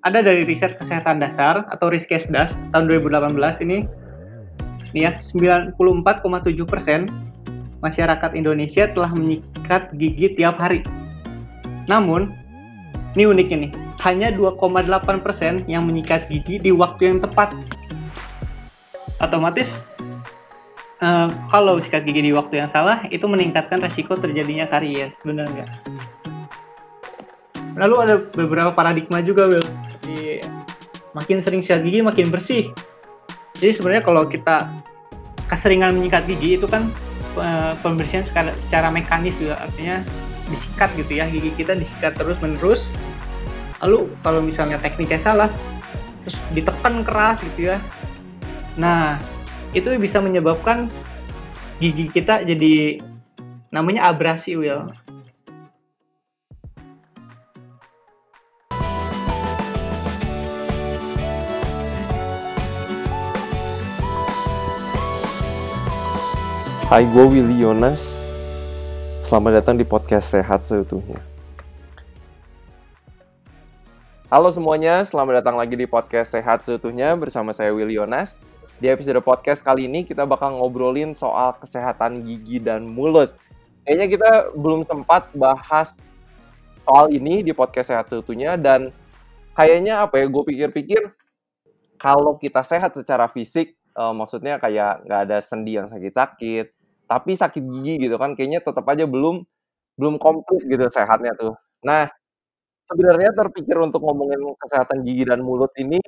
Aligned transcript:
ada 0.00 0.24
dari 0.24 0.48
riset 0.48 0.80
kesehatan 0.80 1.20
dasar 1.20 1.68
atau 1.68 1.92
Riskesdas 1.92 2.64
tahun 2.72 2.88
2018 2.88 3.36
ini 3.68 3.84
nih 4.96 5.06
ya 5.06 5.12
94,7 5.14 5.76
persen 6.66 7.06
masyarakat 7.84 8.30
Indonesia 8.36 8.88
telah 8.90 9.12
menyikat 9.12 9.92
gigi 9.96 10.36
tiap 10.36 10.60
hari. 10.60 10.84
Namun, 11.88 12.32
ini 13.16 13.24
uniknya 13.24 13.68
nih, 13.68 13.72
hanya 14.04 14.28
2,8 14.34 15.24
persen 15.24 15.64
yang 15.70 15.86
menyikat 15.88 16.28
gigi 16.28 16.60
di 16.60 16.70
waktu 16.74 17.14
yang 17.14 17.18
tepat. 17.22 17.54
Otomatis, 19.20 19.84
uh, 21.00 21.28
kalau 21.48 21.80
sikat 21.80 22.04
gigi 22.04 22.30
di 22.30 22.32
waktu 22.34 22.60
yang 22.60 22.68
salah, 22.68 23.04
itu 23.08 23.24
meningkatkan 23.24 23.80
resiko 23.80 24.16
terjadinya 24.18 24.68
karies, 24.68 25.22
benar 25.24 25.48
nggak? 25.48 25.70
Lalu 27.78 27.94
ada 28.02 28.14
beberapa 28.34 28.74
paradigma 28.74 29.24
juga, 29.24 29.48
Will. 29.48 29.89
Makin 31.16 31.42
sering 31.42 31.60
sikat 31.64 31.82
gigi, 31.82 32.00
makin 32.02 32.30
bersih. 32.30 32.70
Jadi 33.58 33.72
sebenarnya 33.76 34.04
kalau 34.06 34.24
kita 34.30 34.70
keseringan 35.50 35.98
menyikat 35.98 36.24
gigi 36.30 36.56
itu 36.56 36.70
kan 36.70 36.86
Eh, 37.38 37.74
pembersihan 37.78 38.26
secara, 38.26 38.50
secara 38.58 38.88
mekanis 38.90 39.38
juga. 39.38 39.62
Artinya 39.62 40.02
disikat 40.50 40.90
gitu 40.98 41.22
ya 41.22 41.30
gigi 41.30 41.54
kita 41.54 41.78
disikat 41.78 42.18
terus 42.18 42.34
menerus 42.42 42.90
lalu 43.78 44.10
kalau 44.26 44.42
misalnya 44.42 44.82
tekniknya 44.82 45.22
salah 45.22 45.46
terus 46.26 46.42
ditekan 46.50 47.06
keras 47.06 47.46
gitu 47.46 47.70
ya. 47.70 47.78
Nah 48.74 49.14
itu 49.70 49.94
bisa 49.94 50.18
menyebabkan 50.18 50.90
gigi 51.78 52.10
kita 52.10 52.42
jadi 52.42 52.98
namanya 53.70 54.10
abrasi 54.10 54.58
Will 54.58 54.90
Hai, 66.90 67.06
gue 67.06 67.22
Willy 67.22 67.62
Yonas. 67.62 68.26
Selamat 69.22 69.62
datang 69.62 69.78
di 69.78 69.86
podcast 69.86 70.34
Sehat 70.34 70.66
Seutuhnya. 70.66 71.22
Halo 74.26 74.50
semuanya, 74.50 75.06
selamat 75.06 75.38
datang 75.38 75.54
lagi 75.54 75.78
di 75.78 75.86
podcast 75.86 76.34
Sehat 76.34 76.66
Seutuhnya 76.66 77.14
bersama 77.14 77.54
saya 77.54 77.70
Willy 77.70 77.94
Yonas. 77.94 78.42
Di 78.82 78.90
episode 78.90 79.22
podcast 79.22 79.62
kali 79.62 79.86
ini 79.86 80.02
kita 80.02 80.26
bakal 80.26 80.58
ngobrolin 80.58 81.14
soal 81.14 81.54
kesehatan 81.62 82.26
gigi 82.26 82.58
dan 82.58 82.82
mulut. 82.82 83.38
Kayaknya 83.86 84.06
kita 84.10 84.30
belum 84.58 84.82
sempat 84.82 85.30
bahas 85.30 85.94
soal 86.82 87.14
ini 87.14 87.46
di 87.46 87.54
podcast 87.54 87.94
Sehat 87.94 88.10
Seutuhnya 88.10 88.58
dan 88.58 88.90
kayaknya 89.54 90.02
apa 90.02 90.18
ya, 90.18 90.26
gue 90.26 90.42
pikir-pikir 90.42 91.14
kalau 92.02 92.34
kita 92.34 92.66
sehat 92.66 92.98
secara 92.98 93.30
fisik, 93.30 93.78
uh, 93.94 94.10
maksudnya 94.10 94.58
kayak 94.58 95.06
nggak 95.06 95.20
ada 95.30 95.38
sendi 95.38 95.78
yang 95.78 95.86
sakit-sakit, 95.86 96.79
tapi 97.10 97.34
sakit 97.34 97.62
gigi 97.82 98.06
gitu 98.10 98.16
kan 98.22 98.38
kayaknya 98.38 98.62
tetap 98.62 98.86
aja 98.86 99.04
belum 99.10 99.42
belum 100.00 100.16
komplit 100.22 100.62
gitu 100.68 100.86
sehatnya 100.92 101.32
tuh. 101.38 101.54
Nah, 101.86 102.08
sebenarnya 102.88 103.30
terpikir 103.36 103.76
untuk 103.80 104.02
ngomongin 104.04 104.40
kesehatan 104.60 105.02
gigi 105.06 105.24
dan 105.28 105.40
mulut 105.44 105.72
ini 105.80 106.00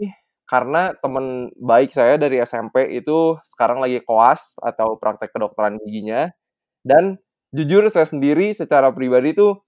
karena 0.48 0.92
teman 1.00 1.48
baik 1.56 1.90
saya 1.94 2.16
dari 2.20 2.38
SMP 2.42 2.90
itu 2.98 3.38
sekarang 3.56 3.80
lagi 3.84 4.02
koas 4.04 4.56
atau 4.60 4.98
praktek 5.00 5.32
kedokteran 5.34 5.80
giginya 5.84 6.28
dan 6.86 7.18
jujur 7.54 7.86
saya 7.92 8.06
sendiri 8.08 8.52
secara 8.56 8.90
pribadi 8.94 9.34
tuh 9.36 9.60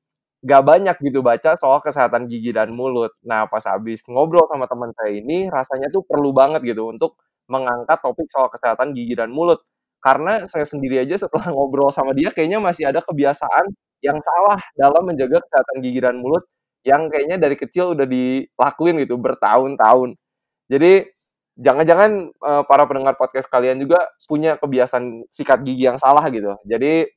gak 0.45 0.62
banyak 0.67 0.97
gitu 1.05 1.21
baca 1.25 1.57
soal 1.59 1.81
kesehatan 1.85 2.29
gigi 2.31 2.53
dan 2.55 2.73
mulut. 2.75 3.12
Nah, 3.25 3.47
pas 3.51 3.65
habis 3.67 4.05
ngobrol 4.11 4.45
sama 4.51 4.67
teman 4.71 4.93
saya 4.97 5.12
ini, 5.17 5.49
rasanya 5.53 5.89
tuh 5.95 6.05
perlu 6.07 6.31
banget 6.37 6.61
gitu 6.69 6.89
untuk 6.93 7.17
mengangkat 7.49 7.99
topik 8.05 8.29
soal 8.33 8.49
kesehatan 8.53 8.93
gigi 8.97 9.17
dan 9.17 9.33
mulut. 9.33 9.61
Karena 10.05 10.44
saya 10.44 10.69
sendiri 10.69 11.00
aja 11.00 11.16
setelah 11.16 11.48
ngobrol 11.54 11.88
sama 11.88 12.12
dia 12.12 12.28
kayaknya 12.28 12.60
masih 12.60 12.84
ada 12.92 13.00
kebiasaan 13.00 13.72
yang 14.04 14.20
salah 14.20 14.60
dalam 14.76 15.03
menjaga 15.09 15.41
kesehatan 15.41 15.76
gigi 15.81 16.00
dan 16.04 16.20
mulut 16.20 16.44
yang 16.84 17.09
kayaknya 17.09 17.41
dari 17.41 17.56
kecil 17.56 17.97
udah 17.97 18.04
dilakuin 18.04 19.00
gitu 19.00 19.16
bertahun-tahun. 19.16 20.20
Jadi 20.69 21.09
jangan-jangan 21.56 22.34
uh, 22.44 22.62
para 22.69 22.84
pendengar 22.84 23.16
podcast 23.16 23.48
kalian 23.48 23.81
juga 23.81 24.04
punya 24.28 24.60
kebiasaan 24.60 25.25
sikat 25.32 25.64
gigi 25.64 25.88
yang 25.88 25.97
salah 25.97 26.28
gitu. 26.28 26.53
Jadi 26.69 27.09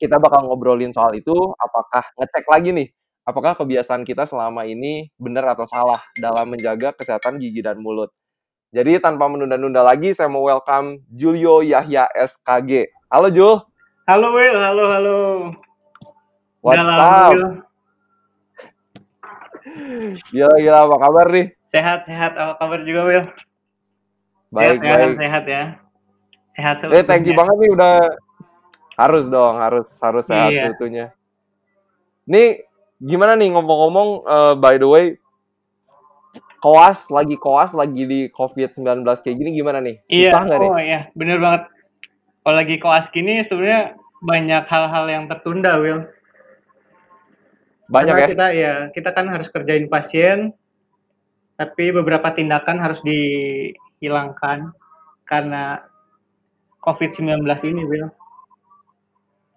kita 0.00 0.16
bakal 0.16 0.48
ngobrolin 0.48 0.94
soal 0.94 1.12
itu, 1.18 1.34
apakah 1.60 2.04
ngecek 2.16 2.46
lagi 2.48 2.70
nih, 2.72 2.88
apakah 3.28 3.52
kebiasaan 3.58 4.02
kita 4.08 4.24
selama 4.24 4.64
ini 4.64 5.12
benar 5.20 5.52
atau 5.52 5.68
salah 5.68 6.00
dalam 6.16 6.48
menjaga 6.48 6.96
kesehatan 6.96 7.36
gigi 7.42 7.60
dan 7.60 7.82
mulut. 7.82 8.08
Jadi 8.70 9.02
tanpa 9.02 9.26
menunda-nunda 9.26 9.82
lagi, 9.82 10.14
saya 10.14 10.30
mau 10.30 10.46
welcome 10.46 11.02
Julio 11.10 11.58
Yahya 11.58 12.06
SKG. 12.14 12.86
Halo 13.10 13.26
Jul. 13.26 13.58
Halo 14.06 14.30
Will, 14.30 14.58
halo 14.62 14.84
halo. 14.86 15.18
What's 16.62 16.78
up? 16.78 17.34
Gila 20.30 20.54
gila 20.62 20.78
apa 20.86 20.96
kabar 21.02 21.26
nih? 21.34 21.46
Sehat 21.74 22.06
sehat 22.06 22.32
apa 22.38 22.62
kabar 22.62 22.78
juga 22.86 23.00
Will? 23.10 23.26
Baik 24.54 24.78
sehat, 24.86 24.98
baik. 25.02 25.18
Sehat 25.18 25.44
ya. 25.50 25.62
Sehat 26.54 26.76
Eh 26.94 27.02
thank 27.02 27.26
you 27.26 27.34
banget 27.34 27.56
nih 27.58 27.70
udah 27.74 27.94
harus 28.94 29.26
dong 29.26 29.58
harus 29.58 29.90
harus 29.98 30.24
sehat 30.30 30.54
iya. 30.54 30.70
seutuhnya. 30.70 31.06
Nih 32.22 32.62
gimana 33.02 33.34
nih 33.34 33.50
ngomong-ngomong 33.50 34.08
uh, 34.30 34.54
by 34.54 34.78
the 34.78 34.86
way 34.86 35.18
koas 36.60 37.08
lagi 37.08 37.40
koas 37.40 37.72
lagi 37.72 38.04
di 38.04 38.20
COVID-19 38.30 39.02
kayak 39.04 39.36
gini 39.36 39.50
gimana 39.56 39.80
nih? 39.80 39.96
Iya, 40.06 40.30
Susah 40.30 40.42
nggak 40.46 40.58
oh, 40.60 40.64
nih? 40.76 40.84
iya, 40.84 41.00
bener 41.16 41.38
banget. 41.40 41.62
Kalau 42.40 42.56
lagi 42.56 42.76
koas 42.76 43.06
gini 43.08 43.40
sebenarnya 43.40 43.96
banyak 44.20 44.64
hal-hal 44.68 45.04
yang 45.08 45.24
tertunda, 45.26 45.80
Will. 45.80 46.04
Banyak 47.90 48.14
Karena 48.14 48.22
ya? 48.22 48.28
Kita 48.28 48.46
ya, 48.52 48.74
kita 48.92 49.10
kan 49.16 49.26
harus 49.32 49.48
kerjain 49.50 49.88
pasien, 49.88 50.52
tapi 51.56 51.90
beberapa 51.90 52.30
tindakan 52.30 52.78
harus 52.78 53.00
dihilangkan 53.02 54.70
karena 55.24 55.82
COVID-19 56.84 57.44
ini, 57.72 57.82
Will. 57.88 58.08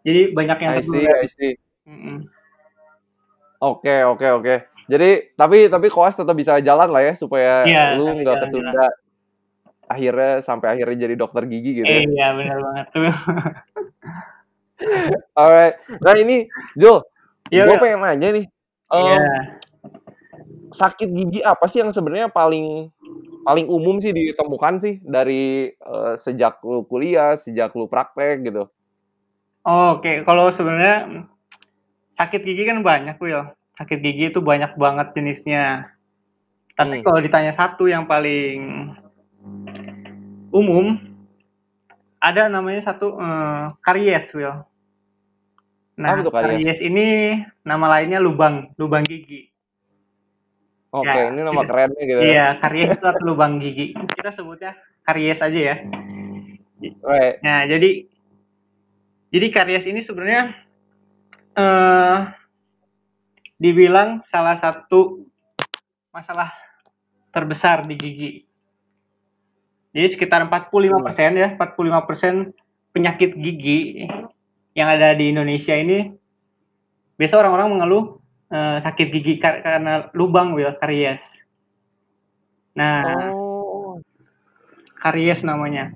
Jadi 0.03 0.21
banyak 0.35 0.57
yang 0.59 0.71
tertunda. 0.79 1.11
I 1.23 1.27
see, 1.27 1.53
I 1.53 1.55
see. 1.55 2.23
Oke, 3.63 4.03
oke, 4.03 4.27
oke. 4.39 4.72
Jadi 4.87 5.35
tapi 5.39 5.71
tapi 5.71 5.87
koas 5.87 6.15
tetap 6.15 6.35
bisa 6.35 6.59
jalan 6.59 6.91
lah 6.91 7.01
ya 7.03 7.13
supaya 7.15 7.63
ya, 7.63 7.95
lu 7.95 8.19
nggak 8.19 8.47
ketunda. 8.47 8.71
Jalan. 8.71 8.93
Akhirnya 9.87 10.31
sampai 10.43 10.67
akhirnya 10.75 10.97
jadi 11.07 11.15
dokter 11.15 11.43
gigi 11.47 11.83
gitu. 11.83 11.87
Ya. 11.87 12.03
Iya 12.03 12.27
benar 12.35 12.57
banget 12.59 12.85
tuh. 12.91 13.03
Alright. 15.39 15.75
Nah 16.03 16.15
ini 16.19 16.51
Jo, 16.75 17.07
ya, 17.47 17.63
gue 17.63 17.77
pengen 17.79 18.03
nanya 18.03 18.29
nih. 18.35 18.45
Um, 18.91 19.07
ya. 19.07 19.19
Sakit 20.73 21.09
gigi 21.13 21.39
apa 21.39 21.63
sih 21.69 21.79
yang 21.79 21.95
sebenarnya 21.95 22.27
paling 22.27 22.91
paling 23.43 23.67
umum 23.67 23.99
sih 23.99 24.11
ditemukan 24.11 24.73
sih 24.83 24.95
dari 25.03 25.71
uh, 25.83 26.15
sejak 26.19 26.59
lu 26.63 26.83
kuliah, 26.87 27.35
sejak 27.39 27.71
lu 27.75 27.87
praktek 27.87 28.51
gitu? 28.51 28.67
Oh, 29.63 29.95
Oke, 29.95 30.03
okay. 30.03 30.15
kalau 30.27 30.51
sebenarnya 30.51 31.23
sakit 32.11 32.43
gigi 32.43 32.67
kan 32.67 32.83
banyak, 32.83 33.15
Will 33.23 33.47
sakit 33.77 33.99
gigi 34.01 34.29
itu 34.33 34.39
banyak 34.39 34.77
banget 34.77 35.13
jenisnya. 35.17 35.93
Tapi 36.73 37.01
hmm. 37.01 37.05
kalau 37.05 37.19
ditanya 37.21 37.53
satu 37.53 37.85
yang 37.85 38.09
paling 38.09 38.93
umum, 40.53 40.97
ada 42.17 42.49
namanya 42.49 42.81
satu 42.81 43.17
uh, 43.17 43.73
karies, 43.81 44.33
Will. 44.33 44.65
Nah, 45.93 46.17
karies? 46.25 46.65
karies 46.65 46.81
ini 46.81 47.05
nama 47.61 47.99
lainnya 47.99 48.17
lubang, 48.17 48.73
lubang 48.77 49.05
gigi. 49.05 49.53
Oke, 50.93 51.09
okay, 51.09 51.25
ya, 51.25 51.29
ini 51.33 51.41
nama 51.41 51.61
kerennya 51.65 52.03
gitu. 52.05 52.19
Ya. 52.21 52.29
Iya, 52.29 52.47
karies 52.61 52.89
itu 52.93 53.05
atau 53.05 53.23
lubang 53.25 53.57
gigi. 53.57 53.97
Kita 53.97 54.29
sebutnya 54.29 54.77
karies 55.01 55.41
aja 55.41 55.59
ya. 55.73 55.75
Right. 57.01 57.41
Nah, 57.41 57.65
jadi 57.65 58.05
jadi 59.33 59.47
karies 59.49 59.89
ini 59.89 60.05
sebenarnya 60.05 60.53
uh, 61.57 62.29
dibilang 63.57 64.21
salah 64.25 64.57
satu 64.57 65.25
masalah 66.13 66.53
terbesar 67.33 67.85
di 67.89 67.95
gigi. 67.97 68.31
Jadi 69.93 70.07
sekitar 70.09 70.45
45 70.49 71.05
persen 71.05 71.31
ya, 71.37 71.47
45 71.57 72.07
persen 72.09 72.33
penyakit 72.93 73.33
gigi 73.37 74.05
yang 74.73 74.89
ada 74.89 75.13
di 75.13 75.33
Indonesia 75.33 75.73
ini 75.77 76.13
biasa 77.17 77.37
orang-orang 77.37 77.77
mengeluh 77.77 78.05
uh, 78.49 78.77
sakit 78.81 79.07
gigi 79.13 79.37
kar 79.37 79.61
karena 79.61 80.09
lubang 80.17 80.57
wil 80.57 80.73
karies. 80.81 81.45
Nah, 82.73 83.29
oh. 83.29 84.01
karies 84.97 85.45
namanya. 85.45 85.93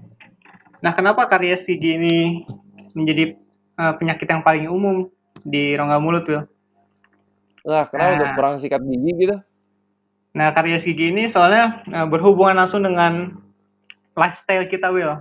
Nah, 0.82 0.94
kenapa 0.94 1.26
karies 1.26 1.66
gigi 1.66 1.98
ini 1.98 2.46
menjadi 2.94 3.34
uh, 3.82 3.98
penyakit 3.98 4.30
yang 4.30 4.46
paling 4.46 4.70
umum 4.70 5.10
di 5.42 5.74
rongga 5.74 5.98
mulut 5.98 6.26
wil? 6.30 6.46
Lah, 7.68 7.84
kenapa 7.92 8.16
nah, 8.16 8.32
kurang 8.32 8.56
sikat 8.64 8.80
gigi 8.80 9.12
gitu? 9.28 9.36
Nah, 10.32 10.56
karies 10.56 10.88
gigi 10.88 11.12
ini 11.12 11.28
soalnya 11.28 11.84
uh, 11.92 12.08
berhubungan 12.08 12.64
langsung 12.64 12.80
dengan 12.80 13.36
lifestyle 14.16 14.72
kita, 14.72 14.88
Will. 14.88 15.20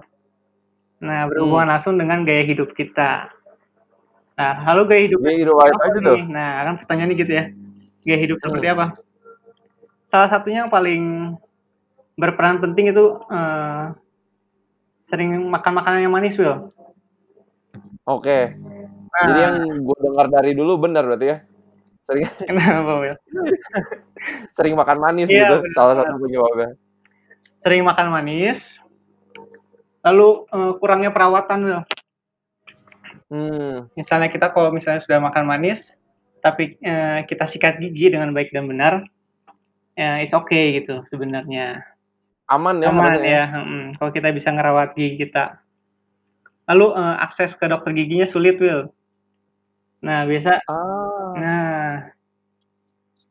Nah, 1.03 1.27
berhubungan 1.27 1.67
Hmm. 1.67 1.73
langsung 1.75 1.99
dengan 1.99 2.23
gaya 2.23 2.47
hidup 2.47 2.71
kita. 2.79 3.35
Nah, 4.39 4.53
lalu 4.71 4.83
gaya 4.87 5.03
hidup 5.11 5.21
Gaya 5.27 5.39
hidup 5.43 5.55
seperti 5.59 5.75
apa 5.75 5.83
aja 5.91 5.99
tuh? 5.99 6.19
Nah, 6.31 6.49
kan 6.63 6.75
pertanyaannya 6.87 7.17
gitu 7.19 7.33
ya. 7.35 7.45
Gaya 8.07 8.19
hidup 8.23 8.37
seperti 8.39 8.67
Hmm. 8.71 8.75
apa? 8.79 8.87
Salah 10.07 10.29
satunya 10.31 10.59
yang 10.63 10.71
paling 10.71 11.35
berperan 12.15 12.63
penting 12.63 12.95
itu 12.95 13.05
eh, 13.27 13.85
sering 15.11 15.35
makan 15.51 15.73
makanan 15.83 16.01
yang 16.07 16.15
manis, 16.15 16.39
Will. 16.39 16.71
Oke. 18.07 18.55
Jadi 19.19 19.41
yang 19.43 19.57
Nah, 19.67 19.83
gue 19.83 19.99
dengar 19.99 20.27
dari 20.31 20.55
dulu 20.55 20.79
benar 20.79 21.03
berarti 21.03 21.27
ya. 21.27 21.39
Sering 22.07 22.27
kenapa, 22.49 22.93
Will? 23.03 23.19
sering 24.57 24.75
makan 24.79 24.99
manis 25.03 25.29
Iya, 25.29 25.43
gitu 25.43 25.55
benar 25.63 25.75
salah 25.75 25.95
satu 25.99 26.15
penyebabnya. 26.23 26.71
Sering 27.67 27.83
makan 27.83 28.09
manis, 28.15 28.79
lalu 30.07 30.47
eh, 30.47 30.73
kurangnya 30.79 31.11
perawatan, 31.11 31.61
Will. 31.67 31.83
Hmm. 33.27 33.91
Misalnya 33.99 34.31
kita 34.31 34.55
kalau 34.55 34.71
misalnya 34.71 35.03
sudah 35.03 35.19
makan 35.19 35.51
manis, 35.51 35.99
tapi 36.39 36.79
eh, 36.79 37.27
kita 37.27 37.51
sikat 37.51 37.83
gigi 37.83 38.15
dengan 38.15 38.31
baik 38.31 38.55
dan 38.55 38.71
benar, 38.71 39.03
ya 39.99 40.23
it's 40.23 40.31
okay 40.35 40.79
gitu 40.79 41.03
sebenarnya. 41.11 41.83
Aman 42.47 42.79
ya 42.79 42.95
Aman 42.95 43.19
ya, 43.27 43.43
mm, 43.51 43.99
kalau 43.99 44.15
kita 44.15 44.31
bisa 44.31 44.55
ngerawat 44.55 44.95
gigi 44.95 45.27
kita. 45.27 45.59
Lalu 46.71 46.95
eh, 46.95 47.17
akses 47.19 47.59
ke 47.59 47.67
dokter 47.67 47.91
giginya 47.91 48.31
sulit, 48.31 48.63
Will. 48.63 48.95
Nah, 50.07 50.23
biasa 50.23 50.63
Ah. 50.71 51.06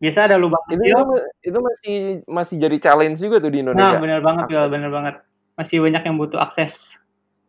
Nah, 0.06 0.14
biasa 0.14 0.20
ada 0.30 0.38
lubang 0.38 0.64
Itu 0.70 0.82
kecil. 0.82 0.96
itu 0.96 1.04
itu 1.50 1.60
masih 1.62 1.96
masih 2.30 2.56
jadi 2.62 2.78
challenge 2.82 3.18
juga 3.22 3.38
tuh 3.42 3.52
di 3.54 3.60
Nah, 3.66 3.66
Indonesia. 3.66 3.98
benar 4.04 4.20
banget, 4.22 4.46
Akses. 4.46 4.72
benar 4.72 4.92
banget. 4.94 5.16
Masih 5.58 5.78
banyak 5.82 6.04
yang 6.06 6.16
butuh 6.20 6.40
akses 6.40 6.74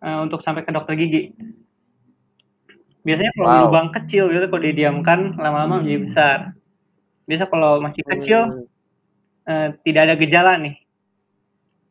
eh, 0.03 0.19
untuk 0.25 0.41
sampai 0.45 0.63
ke 0.67 0.73
dokter 0.73 0.95
gigi. 0.97 1.35
Biasanya 3.07 3.31
kalau 3.39 3.49
Wow. 3.49 3.63
lubang 3.71 3.89
kecil 3.95 4.25
gitu 4.35 4.47
kalau 4.51 4.63
didiamkan 4.63 5.39
lama-lama 5.39 5.79
menjadi 5.83 6.01
besar. 6.03 6.39
Biasa 7.29 7.45
kalau 7.51 7.79
masih 7.83 8.03
kecil 8.07 8.41
Hmm. 8.51 8.67
eh, 9.47 9.69
tidak 9.87 10.03
ada 10.11 10.15
gejala 10.19 10.53
nih. 10.59 10.75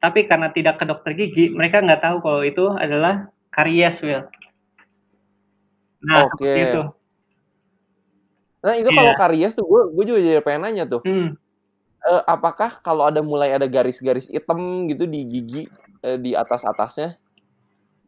Tapi 0.04 0.28
karena 0.30 0.52
tidak 0.52 0.78
ke 0.78 0.86
dokter 0.86 1.12
gigi, 1.16 1.50
mereka 1.50 1.82
nggak 1.82 2.04
tahu 2.04 2.18
kalau 2.22 2.42
itu 2.46 2.66
adalah 2.78 3.32
karies, 3.50 3.98
Will. 4.04 4.28
Nah, 6.06 6.28
Oke. 6.30 6.46
seperti 6.46 6.60
itu. 6.70 6.82
Nah, 8.66 8.74
itu 8.82 8.90
Iya. 8.90 8.98
kalau 8.98 9.14
karies 9.14 9.54
tuh 9.54 9.66
gue 9.70 9.82
gue 9.94 10.04
juga 10.10 10.20
jadi 10.26 10.42
pengen 10.42 10.62
nanya 10.66 10.84
tuh. 10.90 11.06
Hmm. 11.06 11.38
Eh, 12.06 12.22
apakah 12.26 12.82
kalau 12.82 13.06
ada 13.06 13.22
mulai 13.22 13.54
ada 13.54 13.70
garis-garis 13.70 14.26
hitam 14.30 14.86
gitu 14.90 15.06
di 15.06 15.22
gigi 15.26 15.64
eh, 16.02 16.18
di 16.18 16.34
atas-atasnya 16.34 17.18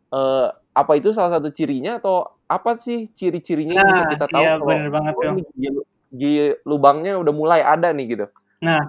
eh 0.08 0.48
apa 0.72 0.92
itu 0.96 1.10
salah 1.12 1.36
satu 1.36 1.50
cirinya 1.52 1.98
atau 2.00 2.24
apa 2.48 2.78
sih 2.80 3.10
ciri-cirinya 3.12 3.76
yang 3.76 3.90
bisa 3.92 4.04
Nah, 4.06 4.12
kita 4.14 4.26
tahu 4.30 4.44
iya 4.46 4.54
kalau 4.56 4.70
benar 4.70 4.90
banget, 4.94 5.14
oh 5.18 5.34
gigi, 5.36 5.70
gigi 6.14 6.34
lubangnya 6.64 7.14
udah 7.20 7.34
mulai 7.34 7.60
ada 7.66 7.90
nih 7.92 8.06
gitu. 8.16 8.26
Nah, 8.64 8.80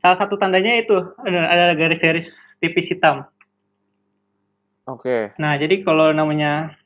salah 0.00 0.16
satu 0.16 0.38
tandanya 0.40 0.78
itu 0.80 0.96
ada, 1.20 1.74
garis-garis 1.76 2.56
tipis 2.62 2.88
hitam. 2.88 3.26
Oke. 4.88 5.36
Nah, 5.36 5.58
jadi 5.60 5.84
kalau 5.84 6.14
namanya 6.16 6.78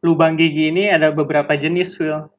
lubang 0.00 0.38
gigi 0.38 0.72
ini 0.72 0.88
ada 0.88 1.12
beberapa 1.12 1.52
jenis, 1.58 1.98
Will. 2.00 2.30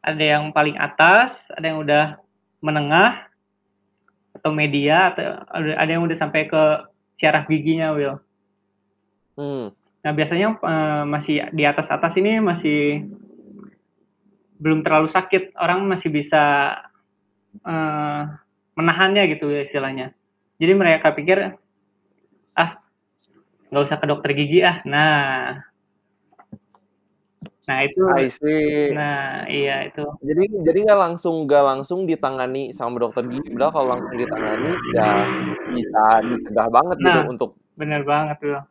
Ada 0.00 0.24
yang 0.38 0.44
paling 0.56 0.80
atas, 0.80 1.52
ada 1.52 1.70
yang 1.70 1.84
udah 1.84 2.16
menengah, 2.64 3.30
atau 4.36 4.50
media, 4.54 5.12
atau 5.12 5.44
ada 5.52 5.90
yang 5.90 6.06
udah 6.06 6.16
sampai 6.16 6.48
ke 6.48 6.62
syaraf 7.20 7.44
giginya, 7.50 7.92
Will. 7.92 8.16
Hmm. 9.36 9.76
Nah, 10.00 10.12
biasanya 10.16 10.56
eh, 10.56 11.04
masih 11.04 11.52
di 11.52 11.64
atas-atas 11.68 12.16
ini 12.16 12.40
masih 12.40 13.04
belum 14.56 14.80
terlalu 14.80 15.12
sakit. 15.12 15.56
Orang 15.60 15.84
masih 15.84 16.08
bisa 16.08 16.76
eh, 17.60 18.22
menahannya 18.76 19.28
gitu 19.28 19.52
ya 19.52 19.60
istilahnya. 19.64 20.16
Jadi 20.60 20.72
mereka 20.76 21.12
pikir, 21.12 21.56
ah, 22.56 22.70
nggak 23.68 23.84
usah 23.84 23.98
ke 24.00 24.06
dokter 24.08 24.32
gigi 24.32 24.64
ah. 24.64 24.80
Nah, 24.88 25.60
nah 27.68 27.78
itu, 27.86 28.02
I 28.16 28.26
see. 28.32 28.90
nah 28.96 29.44
iya 29.46 29.86
itu. 29.88 30.02
Jadi 30.24 30.44
jadi 30.66 30.78
nggak 30.90 31.00
langsung 31.00 31.34
nggak 31.46 31.64
langsung 31.64 31.98
ditangani 32.08 32.72
sama 32.72 32.96
dokter 32.98 33.24
gigi. 33.28 33.48
Padahal 33.52 33.72
kalau 33.72 33.88
langsung 33.96 34.14
ditangani 34.16 34.70
ya 34.96 35.08
bisa 35.70 36.04
dicegah 36.24 36.68
banget 36.72 36.96
gitu 37.04 37.20
Nah, 37.20 37.32
untuk 37.32 37.50
bener 37.76 38.02
banget 38.04 38.36
Will. 38.42 38.62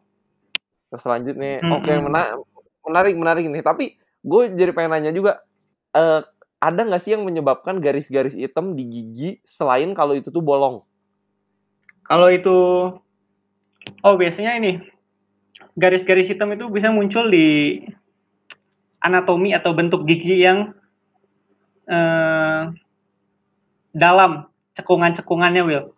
ke 0.89 0.97
selanjutnya. 0.97 1.61
Oke, 1.69 1.93
Mm-mm. 1.93 2.05
mena- 2.09 2.37
menarik 2.85 3.15
menarik 3.15 3.45
nih. 3.45 3.63
Tapi 3.63 3.85
gue 4.25 4.43
jadi 4.57 4.71
pengen 4.75 4.91
nanya 4.97 5.11
juga 5.15 5.41
eh 5.95 6.21
ada 6.59 6.81
nggak 6.83 7.01
sih 7.01 7.15
yang 7.15 7.23
menyebabkan 7.23 7.79
garis-garis 7.79 8.35
hitam 8.35 8.75
di 8.75 8.83
gigi 8.83 9.29
selain 9.47 9.95
kalau 9.95 10.11
itu 10.17 10.27
tuh 10.27 10.43
bolong? 10.43 10.83
Kalau 12.03 12.27
itu, 12.33 12.57
oh 14.03 14.15
biasanya 14.19 14.57
ini 14.59 14.81
garis-garis 15.77 16.27
hitam 16.27 16.51
itu 16.55 16.67
bisa 16.67 16.89
muncul 16.91 17.29
di 17.31 17.79
anatomi 18.99 19.55
atau 19.55 19.71
bentuk 19.71 20.03
gigi 20.05 20.43
yang 20.43 20.75
eh, 21.87 22.61
dalam 23.95 24.47
cekungan-cekungannya 24.75 25.63
Will. 25.65 25.91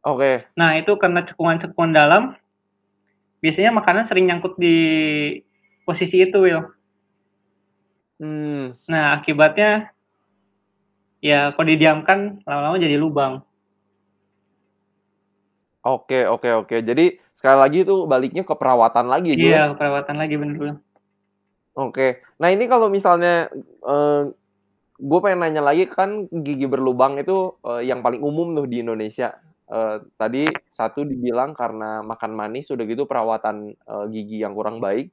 Oke. 0.00 0.48
Nah 0.56 0.80
itu 0.80 0.96
karena 0.96 1.20
cekungan-cekungan 1.22 1.92
dalam, 1.92 2.34
biasanya 3.44 3.70
makanan 3.76 4.08
sering 4.08 4.26
nyangkut 4.32 4.56
di 4.56 4.76
posisi 5.84 6.24
itu 6.24 6.40
Will. 6.40 6.64
Hmm. 8.20 8.76
Nah 8.88 9.20
akibatnya 9.20 9.92
ya 11.20 11.52
kalau 11.52 11.68
didiamkan 11.68 12.40
lama-lama 12.48 12.80
jadi 12.80 12.96
lubang. 12.96 13.44
Oke, 15.80 16.28
oke, 16.28 16.48
oke. 16.64 16.76
Jadi 16.84 17.16
sekali 17.32 17.56
lagi 17.56 17.78
itu 17.88 18.04
baliknya 18.04 18.44
ke 18.44 18.52
perawatan 18.52 19.08
lagi 19.08 19.32
juga. 19.32 19.48
Iya 19.48 19.64
perawatan 19.76 20.16
lagi 20.20 20.34
bener 20.36 20.56
Will. 20.60 20.76
Oke. 21.80 22.20
Nah, 22.36 22.52
ini 22.52 22.68
kalau 22.68 22.92
misalnya 22.92 23.48
eh 23.86 24.22
gue 25.00 25.18
pengen 25.24 25.40
nanya 25.40 25.64
lagi 25.64 25.88
kan 25.88 26.28
gigi 26.28 26.68
berlubang 26.68 27.16
itu 27.16 27.56
eh, 27.64 27.88
yang 27.88 28.04
paling 28.04 28.20
umum 28.20 28.52
tuh 28.52 28.68
di 28.68 28.84
Indonesia. 28.84 29.40
Eh, 29.70 29.96
tadi 30.20 30.44
satu 30.68 31.08
dibilang 31.08 31.56
karena 31.56 32.04
makan 32.04 32.36
manis, 32.36 32.68
udah 32.68 32.84
gitu 32.84 33.08
perawatan 33.08 33.72
eh, 33.72 34.04
gigi 34.12 34.44
yang 34.44 34.52
kurang 34.52 34.78
baik. 34.78 35.08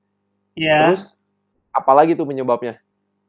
Iya. 0.60 0.92
Terus 0.92 1.16
apalagi 1.72 2.20
tuh 2.20 2.28
penyebabnya? 2.28 2.84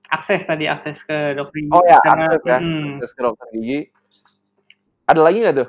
akses 0.09 0.41
tadi 0.49 0.65
akses 0.65 1.05
ke 1.05 1.37
dokter 1.37 1.69
gigi 1.69 1.73
Oh 1.77 1.85
ya, 1.85 2.01
karena 2.01 2.33
akses 2.33 2.49
ya, 2.49 2.59
mm, 2.65 2.97
akses 2.97 3.13
ke 3.13 3.21
dokter 3.21 3.47
gigi. 3.53 3.79
Ada 5.05 5.21
lagi 5.21 5.39
nggak 5.45 5.57
tuh? 5.57 5.69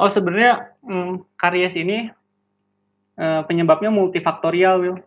oh 0.00 0.10
sebenarnya 0.10 0.72
mm, 0.80 1.36
karies 1.36 1.74
ini 1.76 2.08
eh, 3.20 3.40
penyebabnya 3.44 3.92
multifaktorial 3.92 4.76
Will 4.80 4.98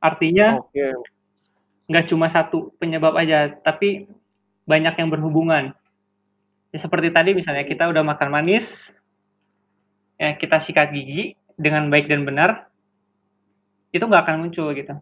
artinya 0.00 0.60
nggak 1.90 2.06
cuma 2.10 2.26
satu 2.30 2.72
penyebab 2.80 3.14
aja 3.18 3.50
tapi 3.66 4.06
banyak 4.68 4.94
yang 5.00 5.10
berhubungan. 5.10 5.74
Ya 6.70 6.78
seperti 6.78 7.10
tadi 7.10 7.34
misalnya 7.34 7.66
kita 7.66 7.90
udah 7.90 8.02
makan 8.06 8.30
manis 8.30 8.94
ya 10.20 10.36
kita 10.36 10.60
sikat 10.60 10.92
gigi 10.92 11.34
dengan 11.56 11.88
baik 11.92 12.06
dan 12.08 12.24
benar 12.28 12.70
itu 13.90 14.04
nggak 14.06 14.22
akan 14.26 14.36
muncul 14.46 14.70
gitu. 14.74 14.94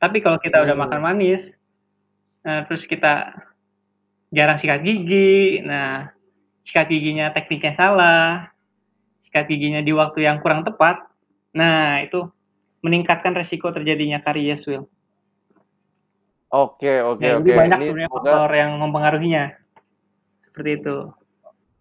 Tapi 0.00 0.18
kalau 0.24 0.38
kita 0.40 0.62
udah 0.64 0.74
Hmm. 0.76 0.84
makan 0.88 1.00
manis 1.04 1.56
nah, 2.44 2.64
terus 2.66 2.84
kita 2.88 3.34
jarang 4.32 4.58
sikat 4.60 4.80
gigi 4.84 5.60
nah 5.64 6.10
sikat 6.66 6.88
giginya 6.90 7.30
tekniknya 7.34 7.74
salah 7.76 8.50
sikat 9.28 9.46
giginya 9.50 9.80
di 9.84 9.92
waktu 9.94 10.26
yang 10.28 10.40
kurang 10.42 10.64
tepat 10.66 11.04
nah 11.54 12.00
itu 12.02 12.28
meningkatkan 12.82 13.32
resiko 13.32 13.70
terjadinya 13.70 14.20
karies 14.20 14.66
Will 14.66 14.86
Oke, 16.52 17.00
oke, 17.00 17.24
ya, 17.24 17.40
oke. 17.40 17.48
banyak 17.48 17.78
Ini 17.80 17.86
sebenarnya 17.88 18.10
semoga 18.12 18.28
faktor 18.28 18.50
yang 18.52 18.70
mempengaruhinya 18.76 19.44
seperti 20.44 20.70
itu 20.84 20.96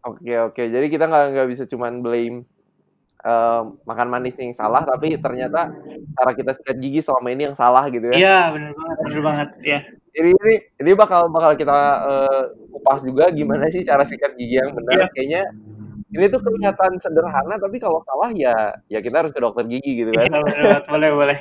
Oke 0.02 0.34
oke, 0.34 0.64
jadi 0.66 0.86
kita 0.90 1.06
nggak 1.06 1.26
nggak 1.38 1.48
bisa 1.52 1.64
cuman 1.70 2.02
blame 2.02 2.42
eh, 3.22 3.62
makan 3.86 4.08
manis 4.10 4.34
yang 4.34 4.50
salah, 4.50 4.82
tapi 4.82 5.14
ternyata 5.22 5.70
cara 6.18 6.32
kita 6.34 6.58
sikat 6.58 6.82
gigi 6.82 7.06
selama 7.06 7.30
ini 7.30 7.52
yang 7.52 7.58
salah 7.58 7.86
gitu 7.94 8.10
ya. 8.10 8.16
iya 8.18 8.40
benar 8.50 8.72
banget 8.74 8.98
benar 9.06 9.22
banget 9.22 9.50
ya 9.62 9.80
Jadi 10.12 10.30
ini 10.34 10.54
ini 10.82 10.92
bakal 10.98 11.30
bakal 11.30 11.54
kita 11.54 11.80
eh, 12.02 12.42
kupas 12.74 13.06
juga 13.06 13.30
gimana 13.30 13.70
sih 13.70 13.86
cara 13.86 14.02
sikat 14.02 14.34
gigi 14.34 14.58
yang 14.58 14.74
benar. 14.74 15.08
Kayaknya 15.14 15.54
ini 16.12 16.26
tuh 16.28 16.44
kelihatan 16.44 17.00
sederhana, 17.00 17.56
tapi 17.56 17.80
kalau 17.80 18.04
salah 18.04 18.30
ya 18.36 18.76
ya 18.92 19.00
kita 19.00 19.24
harus 19.24 19.32
ke 19.32 19.40
dokter 19.40 19.64
gigi 19.64 20.04
gitu 20.04 20.12
iya 20.12 20.28
kan. 20.28 20.44
banget 20.44 20.84
boleh 20.92 21.10
boleh 21.16 21.38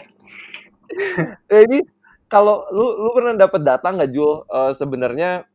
Eh, 1.55 1.63
ini 1.71 1.87
kalau 2.27 2.67
lu 2.75 3.07
lu 3.07 3.11
pernah 3.15 3.35
dapat 3.35 3.63
data 3.63 3.91
nggak 3.91 4.11
Jul 4.11 4.43
Eh, 4.47 4.73
sebenarnya 4.75 5.47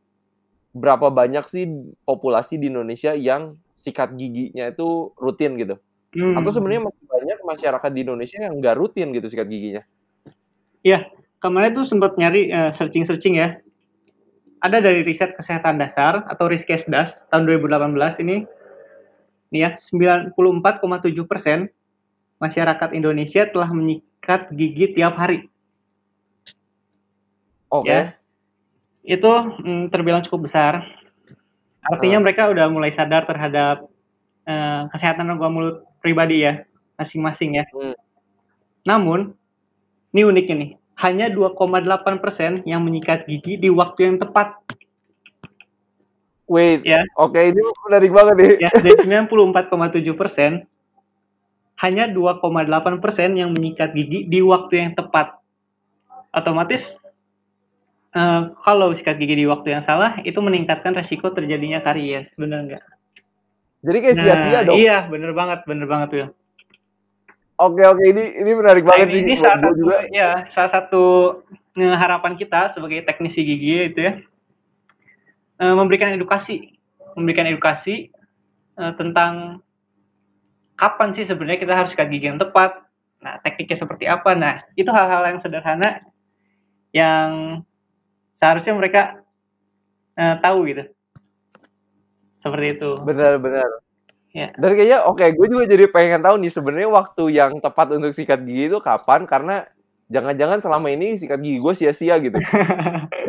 berapa 0.76 1.08
banyak 1.08 1.44
sih 1.48 1.64
populasi 2.04 2.60
di 2.60 2.68
Indonesia 2.68 3.16
yang 3.16 3.56
sikat 3.76 4.12
giginya 4.16 4.68
itu 4.68 5.12
rutin 5.16 5.56
gitu? 5.56 5.80
Hmm. 6.16 6.36
Atau 6.40 6.52
sebenarnya 6.52 6.88
masih 6.88 7.04
banyak 7.04 7.38
masyarakat 7.44 7.90
di 7.92 8.00
Indonesia 8.04 8.38
yang 8.40 8.54
nggak 8.60 8.76
rutin 8.76 9.12
gitu 9.12 9.28
sikat 9.28 9.48
giginya? 9.48 9.82
Iya, 10.84 11.08
kemarin 11.40 11.76
tuh 11.76 11.84
sempat 11.84 12.16
nyari 12.16 12.48
uh, 12.52 12.72
searching-searching 12.72 13.36
ya. 13.36 13.60
Ada 14.64 14.80
dari 14.80 15.04
riset 15.04 15.36
kesehatan 15.36 15.76
dasar 15.76 16.24
atau 16.32 16.48
Riskesdas 16.48 17.28
tahun 17.28 17.44
2018 17.44 18.24
ini, 18.24 18.48
ya 19.50 19.74
94,7 19.78 20.34
persen 21.24 21.70
masyarakat 22.42 22.92
Indonesia 22.92 23.48
telah 23.48 23.70
menyikat 23.72 24.52
gigi 24.52 24.92
tiap 24.96 25.16
hari. 25.16 25.48
Oke. 27.72 27.90
Ya, 27.90 28.00
itu 29.06 29.30
mm, 29.62 29.90
terbilang 29.94 30.22
cukup 30.26 30.50
besar. 30.50 30.82
Artinya 31.86 32.18
Hmm. 32.18 32.26
mereka 32.26 32.50
udah 32.50 32.66
mulai 32.70 32.90
sadar 32.90 33.26
terhadap 33.26 33.86
eh, 34.46 34.82
kesehatan 34.94 35.26
rongga 35.26 35.48
mulut 35.50 35.76
pribadi 35.98 36.46
ya, 36.46 36.62
masing-masing 36.98 37.58
ya. 37.58 37.64
Hmm. 37.74 37.98
Namun, 38.86 39.34
ini 40.14 40.22
uniknya 40.22 40.54
nih, 40.54 40.70
hanya 41.02 41.26
2,8 41.26 42.22
persen 42.22 42.62
yang 42.62 42.86
menyikat 42.86 43.26
gigi 43.26 43.58
di 43.58 43.68
waktu 43.74 44.06
yang 44.06 44.16
tepat. 44.22 44.54
Wait, 46.46 46.86
Ya. 46.86 47.02
oke 47.18 47.34
ini 47.36 47.58
menarik 47.84 48.10
banget 48.14 48.34
nih. 48.38 48.50
Ya, 48.62 48.70
dari 48.70 48.94
94,7 49.02 50.14
persen, 50.14 50.62
hanya 51.76 52.06
2,8 52.06 53.02
persen 53.02 53.34
yang 53.34 53.50
menyikat 53.50 53.90
gigi 53.92 54.24
di 54.24 54.40
waktu 54.40 54.74
yang 54.78 54.92
tepat. 54.94 55.34
Otomatis, 56.30 56.94
eh, 58.12 58.42
kalau 58.62 58.94
sikat 58.94 59.18
gigi 59.18 59.42
di 59.42 59.46
waktu 59.50 59.74
yang 59.74 59.82
salah, 59.82 60.22
itu 60.22 60.38
meningkatkan 60.38 60.94
resiko 60.94 61.34
terjadinya 61.34 61.82
karies, 61.82 62.38
bener 62.38 62.62
nggak? 62.64 62.84
Jadi 63.82 63.98
kayak 64.02 64.16
sia-sia 64.16 64.60
dong. 64.62 64.76
Iya, 64.78 65.06
bener 65.06 65.30
banget, 65.34 65.66
bener 65.66 65.86
banget 65.86 66.08
Will. 66.14 66.30
Oke 67.56 67.80
oke 67.82 68.04
ini 68.04 68.36
ini 68.36 68.52
menarik 68.52 68.84
Nah, 68.84 68.90
banget 68.92 69.08
ini, 69.08 69.16
sih. 69.16 69.22
ini 69.24 69.34
salah 69.40 69.58
satu, 69.64 69.74
juga. 69.80 69.96
ya, 70.12 70.44
salah 70.52 70.70
satu 70.70 71.04
eh, 71.74 71.96
harapan 71.96 72.36
kita 72.36 72.68
sebagai 72.68 73.00
teknisi 73.02 73.40
gigi 73.42 73.90
itu 73.90 74.00
ya, 74.00 74.12
eh, 75.60 75.74
memberikan 75.74 76.12
edukasi, 76.12 76.76
memberikan 77.16 77.48
edukasi 77.48 78.10
eh, 78.76 78.92
tentang 78.96 79.64
kapan 80.76 81.16
sih 81.16 81.24
sebenarnya 81.24 81.60
kita 81.60 81.72
harus 81.72 81.90
sikat 81.92 82.08
gigi 82.12 82.28
yang 82.28 82.40
tepat. 82.40 82.84
Nah, 83.24 83.40
tekniknya 83.40 83.80
seperti 83.80 84.04
apa? 84.06 84.36
Nah, 84.36 84.60
itu 84.76 84.92
hal-hal 84.92 85.24
yang 85.24 85.38
sederhana 85.40 85.98
yang 86.92 87.60
seharusnya 88.38 88.74
mereka 88.76 89.02
eh, 90.16 90.36
tahu 90.40 90.58
gitu. 90.68 90.84
Seperti 92.44 92.66
itu. 92.78 92.90
Benar 93.02 93.40
benar. 93.42 93.68
Ya. 94.36 94.52
Dan 94.52 94.76
kayaknya 94.76 95.00
oke, 95.08 95.24
gue 95.32 95.46
juga 95.48 95.64
jadi 95.64 95.88
pengen 95.88 96.20
tahu 96.20 96.36
nih 96.44 96.52
sebenarnya 96.52 96.90
waktu 96.92 97.24
yang 97.32 97.56
tepat 97.56 97.96
untuk 97.96 98.12
sikat 98.12 98.44
gigi 98.44 98.68
itu 98.68 98.78
kapan 98.84 99.24
karena 99.24 99.64
jangan-jangan 100.12 100.60
selama 100.60 100.92
ini 100.92 101.16
sikat 101.16 101.40
gigi 101.40 101.56
gue 101.56 101.72
sia-sia 101.72 102.20
gitu. 102.20 102.36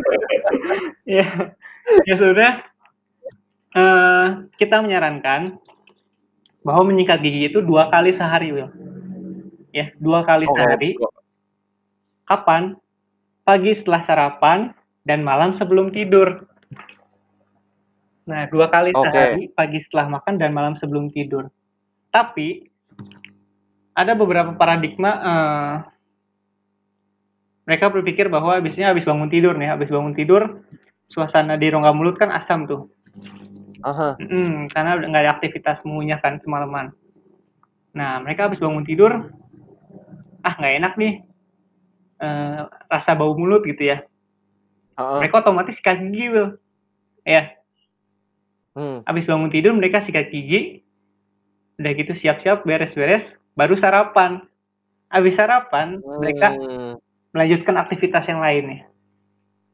ya, 1.08 1.56
ya 2.04 2.16
sudah. 2.20 2.52
Eh, 3.78 4.28
kita 4.58 4.82
menyarankan 4.82 5.60
bahwa 6.66 6.84
menyikat 6.90 7.22
gigi 7.22 7.48
itu 7.48 7.64
dua 7.64 7.88
kali 7.88 8.12
sehari, 8.12 8.52
Will. 8.52 8.72
Ya, 9.72 9.94
dua 10.02 10.28
kali 10.28 10.50
Oke. 10.50 10.56
sehari. 10.58 10.92
Kapan? 12.28 12.76
Pagi 13.48 13.72
setelah 13.72 14.04
sarapan 14.04 14.76
dan 15.08 15.24
malam 15.24 15.56
sebelum 15.56 15.96
tidur. 15.96 16.44
Nah, 18.28 18.44
dua 18.52 18.68
kali 18.68 18.92
Oke. 18.92 19.08
sehari, 19.08 19.42
pagi 19.48 19.80
setelah 19.80 20.20
makan 20.20 20.36
dan 20.36 20.52
malam 20.52 20.76
sebelum 20.76 21.08
tidur. 21.08 21.48
Tapi 22.12 22.68
ada 23.96 24.12
beberapa 24.20 24.52
paradigma 24.60 25.12
eh, 25.24 25.76
mereka 27.64 27.88
berpikir 27.88 28.28
bahwa 28.28 28.60
biasanya 28.60 28.92
habis 28.92 29.08
bangun 29.08 29.32
tidur 29.32 29.56
nih, 29.56 29.72
habis 29.72 29.88
bangun 29.88 30.12
tidur 30.12 30.64
suasana 31.08 31.56
di 31.56 31.72
rongga 31.72 31.92
mulut 31.96 32.20
kan 32.20 32.32
asam 32.32 32.68
tuh. 32.68 32.92
Aha. 33.84 34.20
Mm, 34.20 34.68
karena 34.74 35.00
nggak 35.00 35.24
ada 35.24 35.34
aktivitas 35.40 35.78
mengunyah 35.88 36.20
kan 36.20 36.40
semalaman. 36.44 36.92
Nah, 37.96 38.22
mereka 38.22 38.46
habis 38.50 38.60
bangun 38.62 38.84
tidur, 38.86 39.32
ah 40.44 40.54
nggak 40.58 40.76
enak 40.84 40.94
nih, 41.00 41.14
eh, 42.22 42.62
rasa 42.92 43.16
bau 43.18 43.34
mulut 43.38 43.64
gitu 43.66 43.96
ya. 43.96 44.04
Heeh. 44.98 45.18
Mereka 45.24 45.46
otomatis 45.46 45.78
sikat 45.78 46.02
gigi, 46.02 46.30
Will. 46.34 46.58
Ya, 47.28 47.58
Hmm. 48.78 49.02
habis 49.10 49.26
bangun 49.26 49.50
tidur 49.50 49.74
mereka 49.74 50.00
sikat 50.00 50.30
gigi, 50.30 50.86
udah 51.82 51.92
gitu 51.98 52.14
siap-siap 52.14 52.62
beres-beres, 52.62 53.34
baru 53.58 53.74
sarapan. 53.74 54.46
Habis 55.10 55.40
sarapan 55.40 55.98
mereka 56.04 56.54
Hmm. 56.54 56.94
melanjutkan 57.34 57.76
aktivitas 57.80 58.30
yang 58.30 58.40
lainnya. 58.40 58.86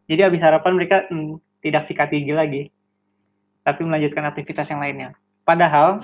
Jadi 0.08 0.22
habis 0.22 0.44
sarapan 0.44 0.74
mereka 0.76 1.08
mm, 1.08 1.40
tidak 1.64 1.88
sikat 1.88 2.12
gigi 2.12 2.34
lagi, 2.36 2.62
tapi 3.64 3.88
melanjutkan 3.88 4.28
aktivitas 4.28 4.68
yang 4.68 4.84
lainnya. 4.84 5.16
Padahal 5.48 6.04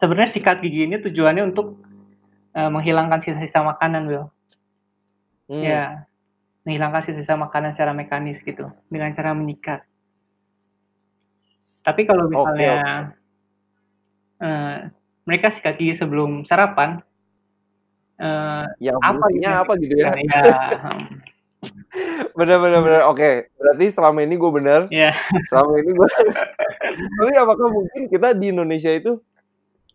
sebenarnya 0.00 0.32
sikat 0.32 0.64
gigi 0.64 0.88
ini 0.88 0.96
tujuannya 1.00 1.52
untuk 1.52 1.76
eh, 2.56 2.70
menghilangkan 2.72 3.20
sisa-sisa 3.20 3.60
makanan, 3.60 4.08
Will. 4.08 4.26
Hmm. 5.48 5.64
Ya, 5.64 5.84
menghilangkan 6.64 7.04
sisa-sisa 7.04 7.36
makanan 7.36 7.76
secara 7.76 7.92
mekanis 7.92 8.40
gitu 8.40 8.72
dengan 8.88 9.12
cara 9.12 9.36
menyikat. 9.36 9.84
Tapi 11.84 12.04
kalau 12.08 12.32
misalnya 12.32 13.12
eh, 14.40 14.88
mereka 15.28 15.52
sikat 15.52 15.76
gigi 15.76 16.00
sebelum 16.00 16.48
sarapan, 16.48 17.04
eh, 18.16 18.64
Yang 18.80 18.96
apa 19.04 19.24
gitu 19.36 19.48
apa 19.48 19.72
gitu 19.76 19.94
ya? 20.00 20.16
ya, 20.16 20.44
hmm, 20.88 21.27
Bener 22.38 22.58
bener 22.62 22.80
bener. 22.80 23.02
Oke, 23.10 23.50
berarti 23.58 23.86
selama 23.90 24.22
ini 24.22 24.34
gue 24.38 24.50
bener. 24.54 24.80
ya, 24.94 25.10
Selama 25.50 25.72
ini 25.82 25.90
gue. 25.90 26.08
Tapi 27.18 27.32
apakah 27.34 27.66
mungkin 27.68 28.02
kita 28.06 28.30
di 28.34 28.54
Indonesia 28.54 28.92
itu 28.94 29.18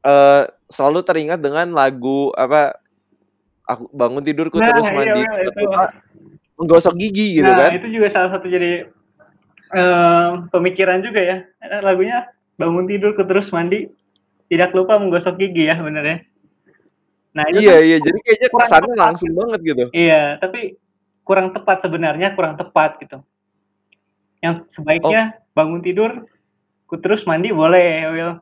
eh 0.04 0.44
selalu 0.68 1.00
teringat 1.08 1.40
dengan 1.40 1.72
lagu 1.72 2.36
apa? 2.36 2.76
Aku 3.64 3.88
bangun 3.96 4.20
tidurku 4.20 4.60
Nah, 4.60 4.76
terus 4.76 4.92
iya, 4.92 4.96
mandi 4.96 5.22
iya, 5.24 5.32
itu. 5.48 5.62
apa, 5.72 5.86
menggosok 6.60 6.94
gigi 7.00 7.40
gitu 7.40 7.48
nah 7.48 7.72
kan? 7.72 7.72
itu 7.80 7.88
juga 7.96 8.08
salah 8.12 8.30
satu 8.36 8.52
jadi 8.52 8.92
eh, 9.72 10.30
pemikiran 10.52 11.00
juga 11.00 11.22
ya. 11.24 11.38
Eh, 11.64 11.80
Lagunya 11.80 12.28
bangun 12.60 12.84
tidur 12.92 13.16
ke 13.16 13.24
terus 13.24 13.48
mandi, 13.56 13.88
tidak 14.52 14.76
lupa 14.76 15.00
menggosok 15.00 15.40
gigi 15.40 15.72
ya 15.72 15.80
bener 15.80 16.04
ya. 16.04 16.18
Nah 17.34 17.44
itu 17.50 17.64
Iya 17.64 17.76
iya. 17.88 17.98
Jadi 18.04 18.20
kayaknya 18.20 18.50
kesannya 18.52 18.94
langsung 19.00 19.32
banget 19.32 19.60
gitu. 19.64 19.86
Iya, 19.96 20.38
tapi 20.44 20.76
kurang 21.24 21.56
tepat 21.56 21.84
sebenarnya, 21.84 22.36
kurang 22.36 22.56
tepat 22.56 23.00
gitu. 23.00 23.24
Yang 24.44 24.68
sebaiknya 24.70 25.22
Oh. 25.34 25.56
bangun 25.56 25.80
tidur, 25.80 26.28
ku 26.86 27.00
terus 27.00 27.24
mandi 27.24 27.50
boleh, 27.50 28.12
Will. 28.12 28.34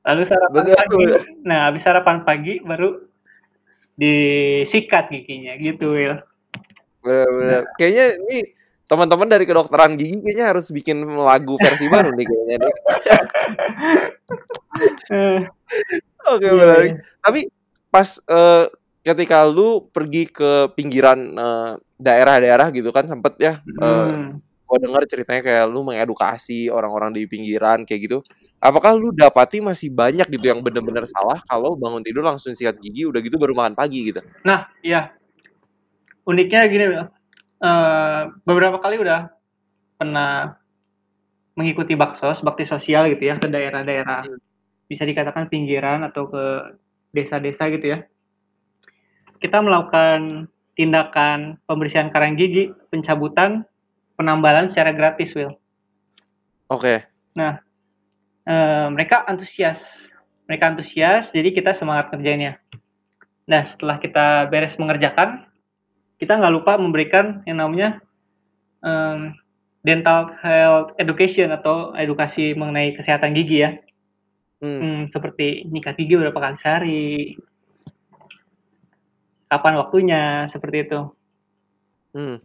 Lalu 0.00 0.22
sarapan 0.24 0.64
Betul. 0.64 0.76
pagi. 0.76 1.04
Nah, 1.44 1.68
habis 1.68 1.82
sarapan 1.84 2.24
pagi 2.24 2.60
baru 2.60 3.04
disikat 3.96 5.08
giginya 5.08 5.56
gitu, 5.56 5.96
Will. 5.96 6.16
Bener-bener. 7.00 7.64
Kayaknya 7.76 8.06
ini 8.20 8.38
teman-teman 8.84 9.28
dari 9.28 9.44
kedokteran 9.46 9.94
gigi 9.94 10.18
kayaknya 10.18 10.46
harus 10.50 10.66
bikin 10.68 10.98
lagu 11.06 11.54
versi 11.56 11.86
baru 11.86 12.10
nih 12.12 12.26
kayaknya. 12.26 12.56
nih. 12.58 12.74
Eh, 15.10 15.40
Oke 16.32 16.44
iya, 16.44 16.52
menarik. 16.52 16.92
iya. 16.92 17.02
Tapi 17.22 17.40
pas 17.88 18.08
eh, 18.20 18.64
ketika 19.00 19.48
lu 19.48 19.88
pergi 19.88 20.28
ke 20.28 20.68
pinggiran 20.74 21.20
eh, 21.32 21.72
daerah-daerah 22.00 22.72
gitu 22.72 22.88
kan 22.90 23.04
sempet 23.06 23.34
ya 23.38 23.52
eh, 23.60 23.86
Hmm. 24.08 24.40
gua 24.64 24.78
dengar 24.78 25.02
ceritanya 25.04 25.42
kayak 25.42 25.64
lu 25.68 25.82
mengedukasi 25.82 26.70
orang-orang 26.70 27.10
di 27.12 27.26
pinggiran 27.26 27.82
kayak 27.82 28.00
gitu. 28.06 28.18
Apakah 28.62 28.94
lu 28.94 29.10
dapati 29.10 29.58
masih 29.58 29.90
banyak 29.90 30.30
gitu 30.30 30.46
yang 30.52 30.60
bener-bener 30.62 31.02
salah 31.10 31.42
kalau 31.44 31.74
bangun 31.74 32.00
tidur 32.06 32.22
langsung 32.22 32.54
sikat 32.54 32.78
gigi 32.78 33.02
udah 33.08 33.18
gitu 33.18 33.34
baru 33.40 33.52
makan 33.56 33.74
pagi 33.74 34.12
gitu? 34.14 34.20
Nah, 34.46 34.70
iya. 34.84 35.10
Uniknya 36.28 36.68
gini. 36.70 36.84
Eh, 37.60 38.22
beberapa 38.46 38.78
kali 38.80 38.96
udah 39.02 39.28
pernah 39.98 40.56
mengikuti 41.58 41.92
baksos, 41.98 42.40
bakti 42.40 42.64
sosial 42.64 43.10
gitu 43.12 43.26
ya 43.28 43.36
ke 43.36 43.50
daerah-daerah 43.50 44.24
Hmm. 44.24 44.38
bisa 44.88 45.02
dikatakan 45.04 45.50
pinggiran 45.50 46.02
atau 46.06 46.30
ke 46.30 46.44
desa-desa 47.10 47.66
gitu 47.74 47.94
ya. 47.94 47.98
Kita 49.40 49.58
melakukan 49.64 50.46
tindakan 50.80 51.60
pembersihan 51.68 52.08
karang 52.08 52.40
gigi, 52.40 52.72
pencabutan, 52.88 53.68
penambalan 54.16 54.72
secara 54.72 54.96
gratis, 54.96 55.36
Will. 55.36 55.52
Oke. 56.72 57.04
Eh, 58.50 58.86
mereka 58.88 59.28
antusias. 59.28 60.10
Mereka 60.48 60.74
antusias, 60.74 61.30
jadi 61.30 61.52
kita 61.52 61.76
semangat 61.76 62.10
kerjanya. 62.10 62.58
Nah, 63.46 63.62
setelah 63.62 64.00
kita 64.00 64.48
beres 64.48 64.80
mengerjakan, 64.80 65.46
kita 66.18 66.40
nggak 66.40 66.54
lupa 66.54 66.74
memberikan 66.74 67.46
yang 67.46 67.62
namanya 67.62 68.02
em, 68.82 69.38
dental 69.86 70.34
health 70.42 70.92
education 70.98 71.54
atau 71.54 71.94
edukasi 71.94 72.52
mengenai 72.58 72.98
kesehatan 72.98 73.32
gigi 73.38 73.62
ya. 73.62 73.70
Hmm. 74.60 74.80
Hmm, 74.82 75.00
seperti 75.06 75.64
nyikat 75.70 75.96
gigi 75.96 76.18
berapa 76.18 76.36
kali 76.36 76.56
sehari, 76.58 77.14
kapan 79.50 79.74
waktunya, 79.82 80.46
seperti 80.46 80.86
itu. 80.86 81.00
Hmm. 82.14 82.38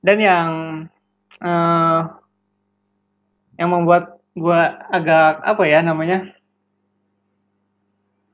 Dan 0.00 0.16
yang 0.18 0.50
eh, 1.44 2.00
yang 3.60 3.68
membuat 3.68 4.16
gua 4.32 4.88
agak 4.88 5.44
apa 5.44 5.62
ya 5.68 5.84
namanya 5.84 6.32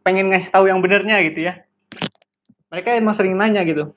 pengen 0.07 0.31
ngasih 0.31 0.55
tahu 0.55 0.71
yang 0.71 0.79
benernya 0.79 1.19
gitu 1.27 1.51
ya. 1.51 1.67
Mereka 2.71 2.95
emang 2.95 3.19
sering 3.19 3.35
nanya 3.35 3.67
gitu. 3.67 3.91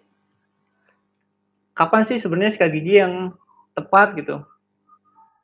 Kapan 1.77 2.01
sih 2.01 2.17
sebenarnya 2.17 2.57
sikat 2.57 2.73
gigi 2.73 2.97
yang 2.97 3.38
tepat 3.77 4.17
gitu? 4.17 4.41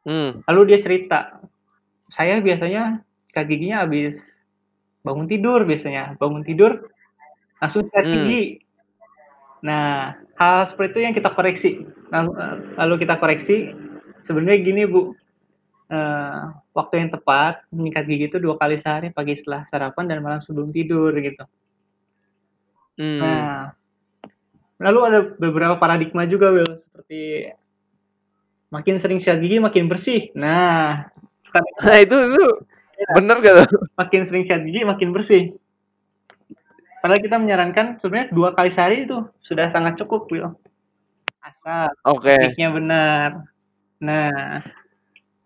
Hmm. 0.10 0.42
Lalu 0.50 0.74
dia 0.74 0.80
cerita, 0.82 1.38
saya 2.10 2.42
biasanya 2.42 3.06
sikat 3.30 3.46
giginya 3.46 3.86
habis 3.86 4.42
bangun 5.06 5.30
tidur 5.30 5.62
biasanya. 5.70 6.18
Bangun 6.18 6.42
tidur 6.42 6.90
langsung 7.60 7.88
sikat 7.88 8.04
Hmm. 8.06 8.14
gigi. 8.26 8.44
Nah, 9.66 10.14
hal 10.38 10.68
seperti 10.70 10.90
itu 10.94 11.00
yang 11.10 11.16
kita 11.16 11.30
koreksi. 11.34 11.72
Lalu, 12.78 12.96
kita 13.02 13.18
koreksi, 13.18 13.74
sebenarnya 14.22 14.62
gini 14.62 14.86
Bu, 14.86 15.16
eh, 15.90 16.42
waktu 16.76 16.94
yang 17.02 17.10
tepat 17.14 17.66
menyikat 17.74 18.04
gigi 18.06 18.26
itu 18.30 18.38
dua 18.38 18.60
kali 18.62 18.78
sehari, 18.78 19.10
pagi 19.10 19.34
setelah 19.34 19.66
sarapan 19.66 20.06
dan 20.06 20.22
malam 20.22 20.42
sebelum 20.44 20.70
tidur 20.70 21.16
gitu. 21.18 21.46
Hmm. 22.96 23.20
Nah, 23.20 23.74
lalu 24.80 25.00
ada 25.08 25.20
beberapa 25.36 25.76
paradigma 25.80 26.28
juga 26.30 26.52
Will, 26.54 26.78
seperti 26.78 27.50
makin 28.70 29.00
sering 29.00 29.18
sikat 29.24 29.40
gigi 29.40 29.58
makin 29.64 29.88
bersih. 29.88 30.30
Nah, 30.36 31.08
sekali 31.42 31.68
Nah, 31.80 31.98
itu 32.04 32.18
itu 32.28 32.46
Iya. 32.96 33.12
bener 33.12 33.36
gak 33.44 33.56
tuh? 33.68 33.82
makin 34.00 34.22
sering 34.24 34.44
sikat 34.48 34.62
gigi 34.64 34.88
makin 34.88 35.10
bersih. 35.12 35.58
Padahal 37.06 37.22
kita 37.22 37.38
menyarankan 37.38 38.02
sebenarnya 38.02 38.34
dua 38.34 38.50
kali 38.58 38.74
sehari 38.74 39.06
itu 39.06 39.30
sudah 39.46 39.70
sangat 39.70 39.94
cukup, 40.02 40.26
Will. 40.34 40.58
Asal 41.38 41.94
Oke. 42.02 42.34
tekniknya 42.34 42.74
benar. 42.74 43.30
Nah, 44.02 44.66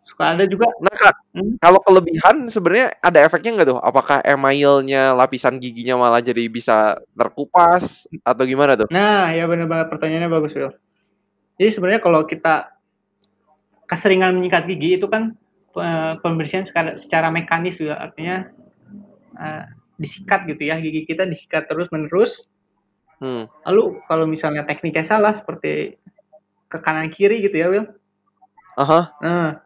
suka 0.07 0.39
ada 0.39 0.47
juga 0.47 0.71
Nah, 0.79 0.95
Kak, 0.95 1.15
Hmm? 1.35 1.59
kalau 1.59 1.83
kelebihan 1.83 2.47
sebenarnya 2.47 2.95
ada 3.03 3.19
efeknya 3.27 3.59
nggak 3.59 3.75
tuh? 3.75 3.79
Apakah 3.83 4.23
emailnya, 4.23 5.11
lapisan 5.11 5.59
giginya 5.59 5.99
malah 5.99 6.23
jadi 6.23 6.47
bisa 6.47 6.95
terkupas 7.11 8.07
atau 8.23 8.43
gimana 8.47 8.79
tuh? 8.79 8.87
Nah, 8.87 9.27
ya 9.35 9.43
benar 9.43 9.67
banget 9.67 9.91
pertanyaannya 9.91 10.31
bagus, 10.31 10.55
Will. 10.55 10.71
Jadi 11.59 11.75
sebenarnya 11.75 11.99
kalau 11.99 12.23
kita 12.23 12.71
keseringan 13.83 14.31
menyikat 14.31 14.63
gigi 14.63 14.95
itu 14.95 15.11
kan 15.11 15.35
eh, 15.75 16.13
pembersihan 16.23 16.63
secara, 16.63 16.95
secara 16.95 17.27
mekanis 17.35 17.83
juga 17.83 17.99
artinya 17.99 18.47
eh, 19.35 19.67
disikat 19.99 20.47
gitu 20.47 20.71
ya 20.71 20.79
gigi 20.79 21.03
kita 21.03 21.27
disikat 21.27 21.67
terus 21.67 21.91
menerus 21.91 22.47
Hmm. 23.19 23.51
lalu 23.67 23.99
kalau 24.07 24.23
misalnya 24.23 24.63
tekniknya 24.63 25.03
salah 25.03 25.35
seperti 25.35 25.99
ke 26.71 26.77
kanan 26.79 27.11
kiri 27.11 27.43
gitu 27.43 27.59
ya 27.59 27.67
Will 27.67 27.87
Aha. 28.79 29.11
nah 29.19 29.59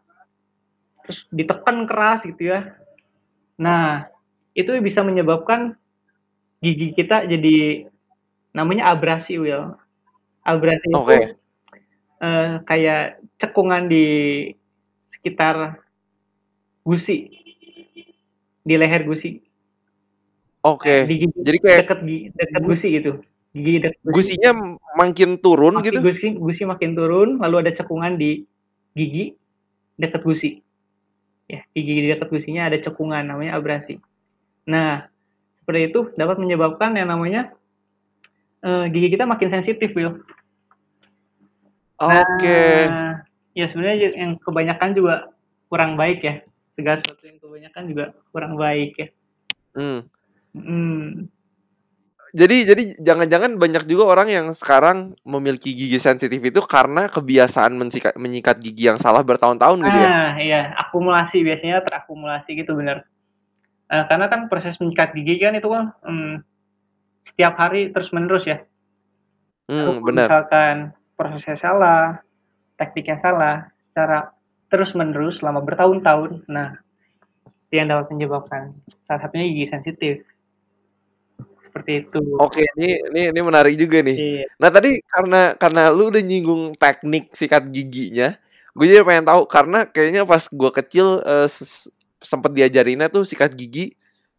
terus 1.06 1.30
ditekan 1.30 1.86
keras 1.86 2.26
gitu 2.26 2.50
ya 2.50 2.74
nah 3.54 4.10
itu 4.58 4.74
bisa 4.82 5.06
menyebabkan 5.06 5.78
gigi 6.58 6.98
kita 6.98 7.30
jadi 7.30 7.86
namanya 8.50 8.90
abrasi 8.90 9.38
Will 9.38 9.78
abrasi 10.42 10.90
itu 10.90 10.98
Oke. 10.98 11.38
eh, 12.26 12.58
kayak 12.66 13.22
cekungan 13.38 13.86
di 13.86 14.06
sekitar 15.06 15.78
gusi 16.82 17.30
di 18.66 18.74
leher 18.74 19.06
gusi 19.06 19.38
Oke. 20.64 21.04
gigi 21.04 21.26
Jadi 21.36 21.58
kayak 21.60 21.78
deket 21.84 22.00
deket 22.32 22.62
gusi 22.64 22.88
gitu 22.96 23.12
gigi 23.54 23.84
deket 23.84 24.00
gusi 24.02 24.34
gusinya 24.34 24.50
makin 24.98 25.38
turun 25.38 25.78
makin 25.78 25.92
gitu? 25.94 26.00
gusi 26.02 26.28
gusi 26.34 26.62
makin 26.66 26.96
turun 26.96 27.38
lalu 27.38 27.62
ada 27.62 27.70
cekungan 27.70 28.16
di 28.16 28.48
gigi 28.96 29.36
deket 30.00 30.24
gusi 30.26 30.64
ya 31.46 31.62
di 31.70 31.80
gigi 31.84 32.10
deket 32.10 32.32
gusinya 32.32 32.66
ada 32.66 32.80
cekungan 32.80 33.22
namanya 33.28 33.54
abrasi 33.54 34.02
nah 34.66 35.06
seperti 35.62 35.92
itu 35.92 36.00
dapat 36.18 36.40
menyebabkan 36.40 36.96
yang 36.98 37.12
namanya 37.12 37.54
eh, 38.64 38.90
gigi 38.90 39.14
kita 39.14 39.28
makin 39.28 39.52
sensitif 39.52 39.94
Will 39.94 40.18
Oke. 41.94 42.90
Nah, 42.90 43.22
ya 43.54 43.70
sebenarnya 43.70 44.18
yang 44.18 44.34
kebanyakan 44.42 44.98
juga 44.98 45.30
kurang 45.70 45.94
baik 45.94 46.26
ya 46.26 46.34
segala 46.74 46.98
sesuatu 46.98 47.22
yang 47.22 47.38
kebanyakan 47.38 47.82
juga 47.86 48.04
kurang 48.34 48.58
baik 48.58 48.92
ya 48.98 49.08
Hmm. 49.74 50.06
Hmm. 50.54 51.28
Jadi 52.34 52.66
jadi 52.66 52.82
jangan-jangan 52.98 53.62
banyak 53.62 53.86
juga 53.86 54.10
orang 54.10 54.26
yang 54.26 54.46
sekarang 54.50 55.14
memiliki 55.22 55.70
gigi 55.70 56.02
sensitif 56.02 56.42
itu 56.42 56.58
karena 56.66 57.06
kebiasaan 57.06 57.78
mensikat, 57.78 58.18
menyikat 58.18 58.58
gigi 58.58 58.90
yang 58.90 58.98
salah 58.98 59.22
bertahun-tahun 59.22 59.78
gitu 59.86 59.98
ya? 60.02 60.10
Ah, 60.10 60.30
iya, 60.42 60.60
akumulasi 60.74 61.46
biasanya 61.46 61.86
terakumulasi 61.86 62.58
gitu 62.58 62.74
bener. 62.74 63.06
Eh, 63.86 64.04
karena 64.10 64.26
kan 64.26 64.50
proses 64.50 64.74
menyikat 64.82 65.14
gigi 65.14 65.38
kan 65.46 65.54
itu 65.54 65.70
kan 65.70 65.94
mm, 66.02 66.42
setiap 67.22 67.54
hari 67.54 67.94
terus 67.94 68.10
menerus 68.10 68.50
ya. 68.50 68.66
Hmm, 69.70 70.02
benar. 70.02 70.26
misalkan 70.26 70.76
prosesnya 71.14 71.56
salah, 71.56 72.20
tekniknya 72.76 73.16
salah, 73.16 73.56
secara 73.88 74.34
terus 74.68 74.90
menerus 74.98 75.38
selama 75.38 75.62
bertahun-tahun, 75.62 76.44
nah 76.50 76.82
itu 77.46 77.78
yang 77.78 77.88
dapat 77.94 78.10
menyebabkan 78.10 78.74
salah 79.06 79.22
satunya 79.22 79.46
gigi 79.54 79.70
sensitif. 79.70 80.33
Seperti 81.74 82.06
itu. 82.06 82.18
Oke, 82.38 82.62
ini 82.78 83.02
ini 83.10 83.20
ini 83.34 83.40
menarik 83.42 83.74
juga 83.74 83.98
nih. 83.98 84.14
Iya. 84.14 84.46
Nah 84.62 84.70
tadi 84.70 85.02
karena 85.10 85.58
karena 85.58 85.90
lu 85.90 86.06
udah 86.06 86.22
nyinggung 86.22 86.70
teknik 86.78 87.34
sikat 87.34 87.66
giginya, 87.74 88.38
gue 88.78 88.86
jadi 88.86 89.02
pengen 89.02 89.26
tahu 89.26 89.42
karena 89.50 89.82
kayaknya 89.82 90.22
pas 90.22 90.46
gue 90.46 90.70
kecil 90.70 91.18
s- 91.50 91.90
sempet 92.22 92.54
diajarinnya 92.54 93.10
tuh 93.10 93.26
sikat 93.26 93.58
gigi 93.58 93.90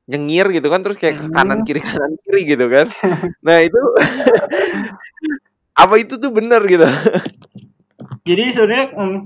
nyengir 0.07 0.47
gitu 0.55 0.71
kan, 0.71 0.79
terus 0.79 0.95
kayak 0.95 1.19
ke 1.19 1.27
kanan 1.27 1.59
Hmm. 1.59 1.67
kiri 1.67 1.81
kanan 1.83 2.15
kiri 2.23 2.41
gitu 2.55 2.65
kan. 2.71 2.87
Nah 3.43 3.57
itu 3.59 3.81
apa 5.83 5.95
itu 5.99 6.15
tuh 6.15 6.31
bener 6.31 6.63
gitu? 6.63 6.87
Jadi 8.23 8.43
sebenarnya 8.55 8.85
mm, 8.95 9.17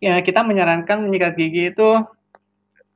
ya 0.00 0.14
kita 0.24 0.40
menyarankan 0.42 0.96
menyikat 1.04 1.36
gigi 1.36 1.76
itu 1.76 1.88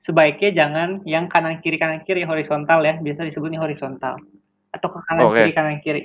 sebaiknya 0.06 0.54
jangan 0.54 1.02
yang 1.02 1.26
kanan 1.26 1.58
kiri 1.58 1.82
kanan 1.82 2.06
kiri 2.06 2.22
horizontal 2.22 2.78
ya 2.86 2.94
biasa 3.02 3.26
disebutnya 3.26 3.58
horizontal 3.58 4.22
atau 4.70 4.88
ke 4.94 4.98
kanan 5.10 5.26
Oke. 5.26 5.42
kiri 5.42 5.52
kanan 5.52 5.78
kiri 5.82 6.02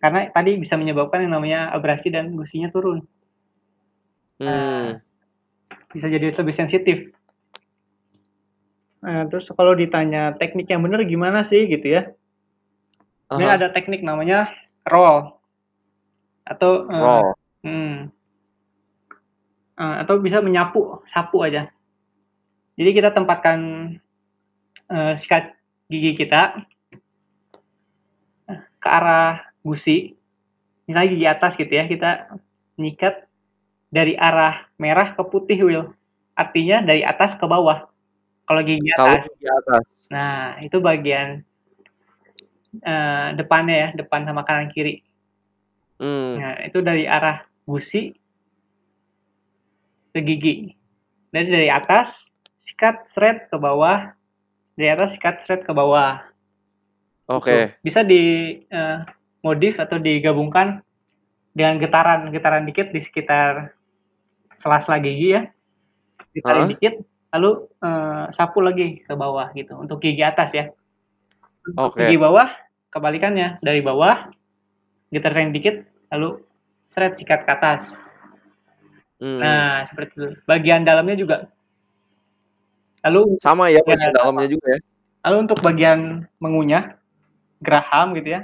karena 0.00 0.28
tadi 0.28 0.60
bisa 0.60 0.76
menyebabkan 0.76 1.24
yang 1.24 1.32
namanya 1.40 1.72
abrasi 1.72 2.12
dan 2.12 2.36
gusinya 2.36 2.68
turun 2.68 3.00
Hmm. 4.40 4.96
bisa 5.92 6.08
jadi 6.08 6.32
lebih 6.32 6.56
sensitif 6.56 7.12
nah, 9.04 9.28
terus 9.28 9.52
kalau 9.52 9.76
ditanya 9.76 10.32
teknik 10.32 10.64
yang 10.72 10.80
benar 10.80 11.04
gimana 11.04 11.44
sih 11.44 11.68
gitu 11.68 11.92
ya 11.92 12.08
ini 13.36 13.44
Aha. 13.44 13.60
ada 13.60 13.68
teknik 13.68 14.00
namanya 14.00 14.48
roll 14.88 15.36
atau 16.48 16.88
eh, 16.90 16.98
Roll. 16.98 17.28
Hmm. 17.60 17.96
Eh, 19.80 19.94
atau 20.04 20.20
bisa 20.20 20.44
menyapu, 20.44 21.00
sapu 21.08 21.40
aja. 21.40 21.72
Jadi 22.80 22.96
kita 22.96 23.12
tempatkan 23.12 23.58
eh, 24.88 25.12
sikat 25.12 25.52
gigi 25.92 26.16
kita 26.16 26.64
eh, 28.48 28.60
ke 28.80 28.88
arah 28.88 29.52
gusi, 29.60 30.16
misalnya 30.88 31.08
gigi 31.12 31.26
atas 31.28 31.52
gitu 31.60 31.68
ya, 31.68 31.84
kita 31.84 32.40
nyikat 32.80 33.28
dari 33.92 34.16
arah 34.16 34.64
merah 34.80 35.12
ke 35.12 35.20
putih, 35.28 35.60
Will. 35.60 35.92
Artinya 36.32 36.80
dari 36.80 37.04
atas 37.04 37.36
ke 37.36 37.44
bawah. 37.44 37.84
Kalau 38.48 38.64
gigi 38.64 38.88
Kalau 38.96 39.12
atas. 39.12 39.28
di 39.36 39.44
atas. 39.44 39.86
Nah, 40.08 40.56
itu 40.64 40.80
bagian 40.80 41.44
eh, 42.80 43.28
depannya 43.36 43.76
ya, 43.76 43.88
depan 43.92 44.24
sama 44.24 44.40
kanan 44.48 44.72
kiri. 44.72 45.04
Hmm. 46.00 46.40
Nah, 46.40 46.64
itu 46.64 46.80
dari 46.80 47.04
arah 47.04 47.44
gusi 47.68 48.16
ke 50.16 50.20
gigi. 50.24 50.72
Dari 51.28 51.44
dari 51.44 51.68
atas 51.68 52.29
sikat 52.80 53.04
seret 53.04 53.38
ke 53.52 53.60
bawah, 53.60 54.16
dari 54.72 54.88
atas 54.88 55.12
sikat 55.12 55.44
seret 55.44 55.68
ke 55.68 55.72
bawah. 55.76 56.24
Oke. 57.28 57.76
Bisa 57.84 58.00
di 58.00 58.56
eh, 58.64 58.98
modif 59.44 59.76
atau 59.76 60.00
digabungkan 60.00 60.80
dengan 61.52 61.76
getaran, 61.76 62.32
getaran 62.32 62.64
dikit 62.64 62.88
di 62.88 63.04
sekitar 63.04 63.76
sela-sela 64.56 64.96
gigi 64.96 65.36
ya. 65.36 65.44
Ditarik 66.32 66.64
Hah? 66.64 66.70
dikit, 66.72 66.94
lalu 67.36 67.68
eh, 67.84 68.24
sapu 68.32 68.64
lagi 68.64 69.04
ke 69.04 69.12
bawah 69.12 69.52
gitu 69.52 69.76
untuk 69.76 70.00
gigi 70.00 70.24
atas 70.24 70.48
ya. 70.56 70.72
Untuk 71.68 71.92
Oke. 71.92 72.08
gigi 72.08 72.16
bawah 72.16 72.48
kebalikannya 72.88 73.60
dari 73.60 73.84
bawah 73.84 74.32
getaran 75.12 75.52
dikit 75.52 75.84
lalu 76.08 76.40
seret 76.96 77.20
sikat 77.20 77.44
ke 77.44 77.52
atas 77.52 77.92
Hmm. 79.20 79.36
Nah, 79.36 79.84
seperti 79.84 80.16
itu. 80.16 80.28
Bagian 80.48 80.80
dalamnya 80.80 81.12
juga. 81.12 81.36
Lalu 83.00 83.20
Sama 83.40 83.72
ya 83.72 83.80
Ya, 83.80 83.86
bagian 83.86 84.12
sama. 84.12 84.16
dalamnya 84.20 84.48
juga 84.50 84.66
ya. 84.76 84.80
lalu 85.20 85.36
untuk 85.44 85.58
bagian 85.60 86.00
mengunyah 86.40 86.96
geraham 87.60 88.16
gitu 88.16 88.28
ya. 88.36 88.40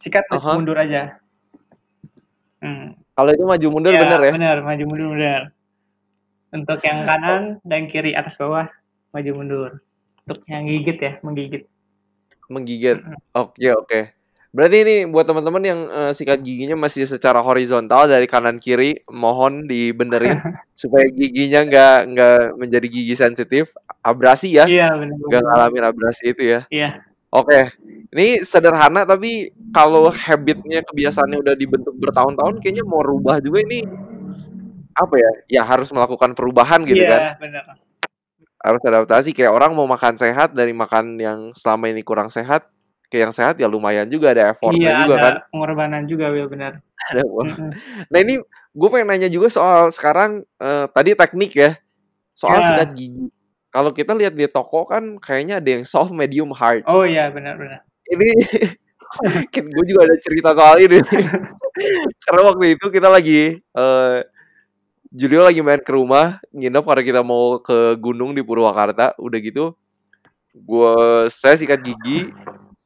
Sikat 0.00 0.28
maju 0.28 0.40
Aha. 0.40 0.52
mundur 0.56 0.76
aja. 0.76 1.02
Hmm. 2.60 2.96
Kalau 3.16 3.30
itu 3.32 3.44
maju 3.44 3.66
mundur 3.72 3.92
Iya, 3.92 4.00
bener 4.04 4.20
ya. 4.20 4.32
Benar, 4.36 4.56
maju 4.60 4.84
mundur 4.88 5.08
benar. 5.16 5.42
Untuk 6.50 6.80
yang 6.82 7.04
kanan 7.04 7.42
dan 7.64 7.88
kiri 7.88 8.12
atas 8.12 8.36
bawah 8.36 8.68
maju 9.12 9.30
mundur. 9.32 9.70
Untuk 10.28 10.44
yang 10.44 10.68
gigit 10.68 10.98
ya, 11.00 11.12
menggigit. 11.24 11.64
Menggigit. 12.52 13.00
Oke 13.32 13.68
oke. 13.72 14.00
Berarti 14.50 14.76
ini 14.82 14.96
buat 15.06 15.22
teman-teman 15.30 15.62
yang 15.62 15.80
eh, 15.86 16.10
sikat 16.10 16.42
giginya 16.42 16.74
masih 16.74 17.06
secara 17.06 17.38
horizontal 17.38 18.10
dari 18.10 18.26
kanan 18.26 18.58
kiri, 18.58 18.98
mohon 19.06 19.70
dibenerin 19.70 20.42
supaya 20.74 21.06
giginya 21.06 21.62
nggak 21.62 21.96
nggak 22.10 22.38
menjadi 22.58 22.86
gigi 22.90 23.14
sensitif, 23.14 23.70
abrasi 24.02 24.58
ya, 24.58 24.66
Iya, 24.66 24.90
benar. 24.98 25.14
nggak 25.22 25.42
ngalamin 25.46 25.84
abrasi 25.86 26.34
itu 26.34 26.42
ya. 26.58 26.60
Iya. 26.66 26.98
Oke, 27.30 27.70
ini 28.10 28.42
sederhana 28.42 29.06
tapi 29.06 29.54
kalau 29.70 30.10
habitnya 30.10 30.82
kebiasaannya 30.82 31.38
udah 31.46 31.54
dibentuk 31.54 31.94
bertahun-tahun, 32.02 32.58
kayaknya 32.58 32.82
mau 32.82 33.06
rubah 33.06 33.38
juga 33.38 33.62
ini 33.62 33.86
apa 34.98 35.14
ya? 35.14 35.30
Ya 35.46 35.62
harus 35.62 35.94
melakukan 35.94 36.34
perubahan 36.34 36.82
gitu 36.82 37.06
kan, 37.06 37.22
Iya, 37.22 37.32
benar. 37.38 37.64
harus 38.66 38.82
adaptasi. 38.82 39.30
Kayak 39.30 39.54
orang 39.54 39.78
mau 39.78 39.86
makan 39.86 40.18
sehat 40.18 40.58
dari 40.58 40.74
makan 40.74 41.22
yang 41.22 41.38
selama 41.54 41.86
ini 41.86 42.02
kurang 42.02 42.26
sehat 42.34 42.66
ke 43.10 43.18
yang 43.18 43.34
sehat 43.34 43.58
ya 43.58 43.66
lumayan 43.66 44.06
juga 44.06 44.30
ada 44.30 44.54
effortnya 44.54 44.94
Iya, 44.94 44.98
juga 45.04 45.14
ada 45.18 45.22
kan. 45.26 45.34
pengorbanan 45.50 46.02
juga, 46.06 46.30
Will, 46.30 46.46
benar. 46.46 46.78
Ada. 47.10 47.24
Nah 48.12 48.18
ini 48.22 48.38
gue 48.70 48.88
pengen 48.92 49.08
nanya 49.10 49.26
juga 49.26 49.50
soal 49.50 49.90
sekarang 49.90 50.46
eh, 50.62 50.86
tadi 50.94 51.16
teknik 51.18 51.52
ya 51.58 51.70
soal 52.36 52.60
Ya. 52.62 52.66
sikat 52.70 52.90
gigi. 52.94 53.26
Kalau 53.70 53.90
kita 53.90 54.12
lihat 54.14 54.34
di 54.34 54.46
toko 54.46 54.82
kan 54.86 55.18
kayaknya 55.18 55.58
ada 55.62 55.68
yang 55.78 55.84
soft, 55.86 56.10
medium, 56.14 56.50
hard. 56.54 56.82
Oh 56.86 57.02
iya, 57.06 57.30
benar, 57.30 57.54
benar. 57.58 57.82
Ini 58.10 58.28
gue 59.74 59.84
juga 59.90 60.00
ada 60.06 60.16
cerita 60.22 60.50
soal 60.54 60.82
ini. 60.86 60.98
Karena 62.26 62.40
waktu 62.46 62.78
itu 62.78 62.86
kita 62.90 63.08
lagi 63.10 63.58
eh 63.58 64.18
Julio 65.10 65.42
lagi 65.42 65.58
main 65.58 65.82
ke 65.82 65.90
rumah 65.90 66.38
nginep 66.54 66.84
karena 66.86 67.02
kita 67.02 67.20
mau 67.26 67.58
ke 67.58 67.98
gunung 67.98 68.30
di 68.30 68.46
Purwakarta. 68.46 69.18
Udah 69.18 69.38
gitu 69.42 69.74
gue 70.50 70.94
saya 71.30 71.54
sikat 71.54 71.78
gigi 71.82 72.30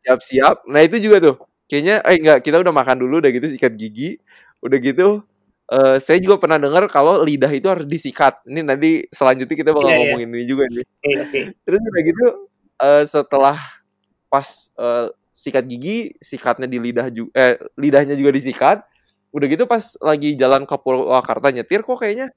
siap-siap. 0.05 0.69
Nah 0.69 0.81
itu 0.85 0.97
juga 1.01 1.17
tuh 1.19 1.37
kayaknya 1.65 2.05
eh 2.05 2.17
enggak 2.21 2.39
kita 2.45 2.61
udah 2.61 2.71
makan 2.71 2.97
dulu 3.01 3.25
udah 3.25 3.33
gitu 3.33 3.49
sikat 3.49 3.73
gigi. 3.75 4.21
Udah 4.61 4.79
gitu 4.79 5.25
eh 5.65 5.97
saya 5.97 6.21
juga 6.21 6.37
pernah 6.37 6.61
dengar 6.61 6.85
kalau 6.93 7.25
lidah 7.25 7.49
itu 7.49 7.65
harus 7.73 7.89
disikat. 7.89 8.45
Ini 8.45 8.61
nanti 8.61 9.09
selanjutnya 9.09 9.57
kita 9.57 9.73
bakal 9.73 9.89
Iya, 9.89 9.97
iya. 9.97 10.01
ngomongin 10.05 10.29
ini 10.37 10.45
juga 10.45 10.65
nih. 10.69 10.85
Oke, 10.85 11.17
oke. 11.25 11.41
Terus 11.65 11.81
udah 11.81 12.03
gitu 12.05 12.25
eh, 12.85 13.03
setelah 13.09 13.57
pas 14.29 14.49
eh, 14.77 15.07
sikat 15.35 15.65
gigi, 15.67 16.15
sikatnya 16.21 16.69
di 16.69 16.79
lidah 16.79 17.09
juga 17.09 17.33
eh 17.35 17.55
lidahnya 17.81 18.13
juga 18.15 18.31
disikat. 18.31 18.85
Udah 19.35 19.47
gitu 19.51 19.65
pas 19.67 19.83
lagi 19.99 20.37
jalan 20.39 20.63
ke 20.69 20.77
Purwakarta 20.79 21.49
nyetir 21.51 21.83
kok 21.83 21.97
kayaknya 21.99 22.29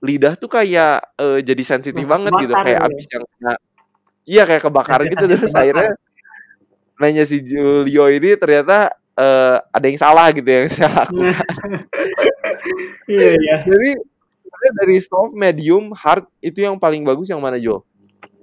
lidah 0.00 0.38
tuh 0.38 0.48
kayak 0.48 1.02
eh, 1.18 1.38
jadi 1.42 1.62
sensitif 1.66 2.00
Wah, 2.06 2.16
banget 2.16 2.32
gitu 2.46 2.54
kayak 2.54 2.64
gitu 2.64 2.80
ya. 2.80 2.86
abis 2.86 3.04
yang 3.12 3.24
kena 3.34 3.54
Iya 4.26 4.42
kayak 4.42 4.62
kebakar 4.66 5.00
Ada- 5.02 5.10
gitu 5.10 5.24
ada 5.26 5.34
terus 5.38 5.54
akhirnya 5.54 5.92
nanya 6.96 7.24
si 7.28 7.44
Julio 7.44 8.08
ini 8.08 8.36
ternyata 8.36 8.92
eh, 9.16 9.56
ada 9.60 9.86
yang 9.88 10.00
salah 10.00 10.28
gitu 10.32 10.46
yang 10.46 10.68
saya 10.68 10.92
lakukan. 11.04 11.44
Iya, 13.08 13.30
iya. 13.36 13.56
Jadi 13.64 13.90
dari 14.76 14.98
soft, 14.98 15.36
medium, 15.36 15.92
hard 15.94 16.26
itu 16.42 16.64
yang 16.64 16.80
paling 16.80 17.04
bagus 17.04 17.28
yang 17.30 17.38
mana 17.38 17.60
Jo? 17.60 17.84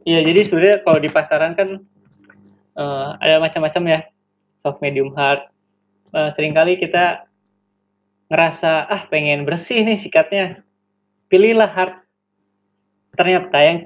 Iya, 0.03 0.23
jadi 0.23 0.39
sebenarnya 0.45 0.77
kalau 0.83 0.99
di 0.99 1.09
pasaran 1.09 1.53
kan 1.57 1.79
eh, 2.77 3.07
ada 3.19 3.41
macam-macam 3.41 3.83
ya, 3.89 3.99
soft, 4.61 4.79
medium, 4.79 5.11
hard. 5.17 5.43
Eh, 6.13 6.29
sering 6.37 6.53
kali 6.53 6.77
kita 6.77 7.25
ngerasa 8.29 8.89
ah 8.89 9.03
pengen 9.09 9.45
bersih 9.45 9.81
nih 9.85 9.97
sikatnya, 9.99 10.61
pilihlah 11.29 11.69
hard. 11.69 11.95
Ternyata 13.13 13.57
yang 13.61 13.77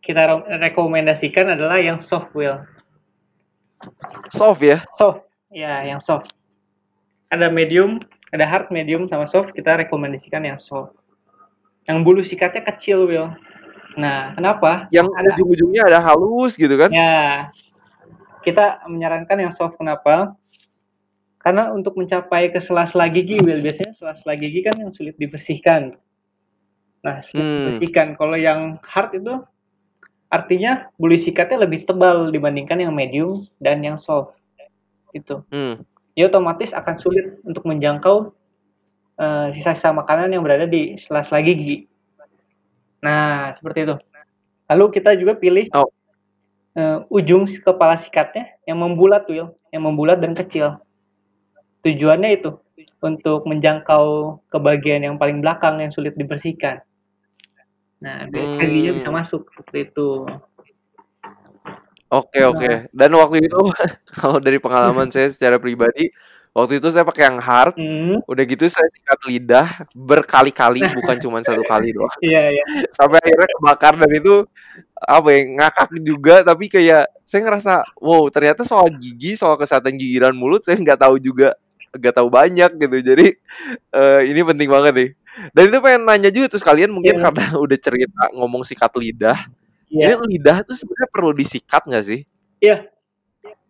kita 0.00 0.22
re- 0.24 0.48
rekomendasikan 0.72 1.52
adalah 1.52 1.76
yang 1.84 2.00
soft 2.00 2.32
will, 2.32 2.64
Soft 4.28 4.60
ya? 4.60 4.82
soft, 4.94 5.24
ya 5.48 5.86
yang 5.86 6.02
soft. 6.02 6.34
Ada 7.30 7.52
medium, 7.52 8.00
ada 8.32 8.44
hard, 8.48 8.72
medium, 8.72 9.06
sama 9.06 9.24
soft. 9.28 9.52
Kita 9.52 9.76
rekomendasikan 9.78 10.42
yang 10.44 10.58
soft. 10.58 10.96
Yang 11.88 11.98
bulu 12.04 12.20
sikatnya 12.24 12.64
kecil, 12.64 13.08
Will. 13.08 13.32
Nah, 13.96 14.32
kenapa? 14.36 14.86
Yang 14.92 15.08
Ada- 15.12 15.28
ujung-ujungnya 15.36 15.82
ada 15.88 15.98
halus 16.04 16.54
gitu 16.56 16.72
kan? 16.76 16.88
Ya, 16.92 17.48
kita 18.44 18.84
menyarankan 18.88 19.36
yang 19.48 19.52
soft 19.52 19.76
kenapa? 19.76 20.36
Karena 21.38 21.72
untuk 21.72 21.96
mencapai 21.96 22.50
ke 22.52 22.60
sela-sela 22.60 23.08
gigi, 23.08 23.40
Will, 23.40 23.62
biasanya 23.62 23.92
sela-sela 23.94 24.34
gigi 24.36 24.60
kan 24.64 24.74
yang 24.76 24.92
sulit 24.92 25.16
dibersihkan. 25.16 25.96
Nah, 27.04 27.22
sulit 27.24 27.44
Hmm. 27.44 27.56
dibersihkan. 27.72 28.18
Kalau 28.18 28.36
yang 28.36 28.76
hard 28.84 29.16
itu 29.16 29.34
artinya 30.28 30.92
bulu 31.00 31.16
sikatnya 31.16 31.64
lebih 31.64 31.88
tebal 31.88 32.28
dibandingkan 32.28 32.80
yang 32.80 32.92
medium 32.92 33.44
dan 33.60 33.80
yang 33.80 33.96
soft. 33.96 34.36
Itu. 35.16 35.44
Hmm. 35.48 35.82
Ya 36.12 36.28
otomatis 36.28 36.74
akan 36.74 36.94
sulit 37.00 37.40
untuk 37.46 37.64
menjangkau 37.64 38.32
eh, 39.18 39.46
sisa-sisa 39.56 39.90
makanan 39.94 40.30
yang 40.34 40.44
berada 40.44 40.68
di 40.68 40.94
sela-sela 41.00 41.40
gigi. 41.42 41.88
Nah, 43.02 43.54
seperti 43.54 43.86
itu. 43.86 43.96
Lalu 44.68 44.84
kita 44.94 45.16
juga 45.16 45.38
pilih 45.38 45.70
Oh. 45.72 45.88
eh, 46.76 46.98
ujung 47.10 47.48
kepala 47.48 47.96
sikatnya 47.98 48.54
yang 48.68 48.78
membulat, 48.78 49.24
Will, 49.30 49.54
yang 49.72 49.86
membulat 49.86 50.20
dan 50.20 50.36
kecil. 50.36 50.78
Tujuannya 51.82 52.36
itu 52.36 52.58
untuk 52.98 53.46
menjangkau 53.46 54.38
ke 54.50 54.58
bagian 54.58 55.06
yang 55.06 55.16
paling 55.16 55.38
belakang 55.38 55.78
yang 55.78 55.94
sulit 55.94 56.18
dibersihkan. 56.18 56.82
Nah, 57.98 58.30
biar 58.30 58.46
Hmm. 58.46 58.58
giginya 58.62 58.92
bisa 58.94 59.08
masuk 59.10 59.50
seperti 59.50 59.90
itu. 59.90 60.22
Oke 62.08 62.40
Nah. 62.40 62.50
oke. 62.54 62.70
Dan 62.94 63.10
waktu 63.18 63.36
itu 63.50 63.58
kalau 64.18 64.38
dari 64.40 64.56
pengalaman 64.62 65.10
saya 65.12 65.28
secara 65.28 65.60
pribadi, 65.60 66.08
waktu 66.56 66.80
itu 66.80 66.88
saya 66.88 67.04
pakai 67.04 67.28
yang 67.28 67.38
hard. 67.42 67.74
Hmm, 67.76 68.16
Udah 68.24 68.44
gitu 68.48 68.64
saya 68.70 68.88
sikat 68.94 69.18
lidah 69.28 69.66
berkali-kali, 69.92 70.80
bukan 70.94 71.16
cuma 71.20 71.42
satu 71.44 71.60
kali 71.66 71.92
doang. 71.96 72.14
iya, 72.24 72.48
iya. 72.54 72.64
Sampai 72.94 73.20
akhirnya 73.20 73.48
kebakar 73.60 73.94
dan 74.00 74.10
itu 74.14 74.34
apa 74.96 75.28
ya 75.34 75.40
ngakak 75.58 75.88
juga. 76.00 76.34
Tapi 76.46 76.64
kayak 76.72 77.04
saya 77.26 77.40
ngerasa, 77.44 77.72
wow 78.00 78.24
ternyata 78.32 78.62
soal 78.64 78.88
gigi, 78.96 79.36
soal 79.36 79.58
kesehatan 79.60 79.98
gigi 80.00 80.16
dan 80.22 80.32
mulut 80.38 80.64
saya 80.64 80.80
nggak 80.80 81.02
tahu 81.04 81.20
juga, 81.20 81.52
nggak 81.94 82.14
tahu 82.14 82.28
banyak 82.28 82.70
gitu. 82.76 82.96
Jadi 83.00 83.26
eh, 83.94 84.20
ini 84.28 84.40
penting 84.44 84.68
banget 84.68 84.92
nih. 84.94 85.10
Dan 85.54 85.62
itu 85.70 85.78
pengen 85.78 86.02
nanya 86.04 86.30
juga 86.34 86.46
tuh 86.50 86.60
sekalian 86.60 86.90
mungkin 86.90 87.16
Iya. 87.16 87.22
karena 87.30 87.44
udah 87.64 87.78
cerita 87.78 88.22
ngomong 88.34 88.62
sikat 88.66 88.92
lidah. 88.98 89.38
Iya. 89.88 90.16
Ini 90.18 90.38
lidah 90.38 90.56
tuh 90.68 90.76
sebenarnya 90.76 91.08
perlu 91.08 91.30
disikat 91.32 91.82
nggak 91.88 92.04
sih? 92.04 92.20
Iya. 92.60 92.88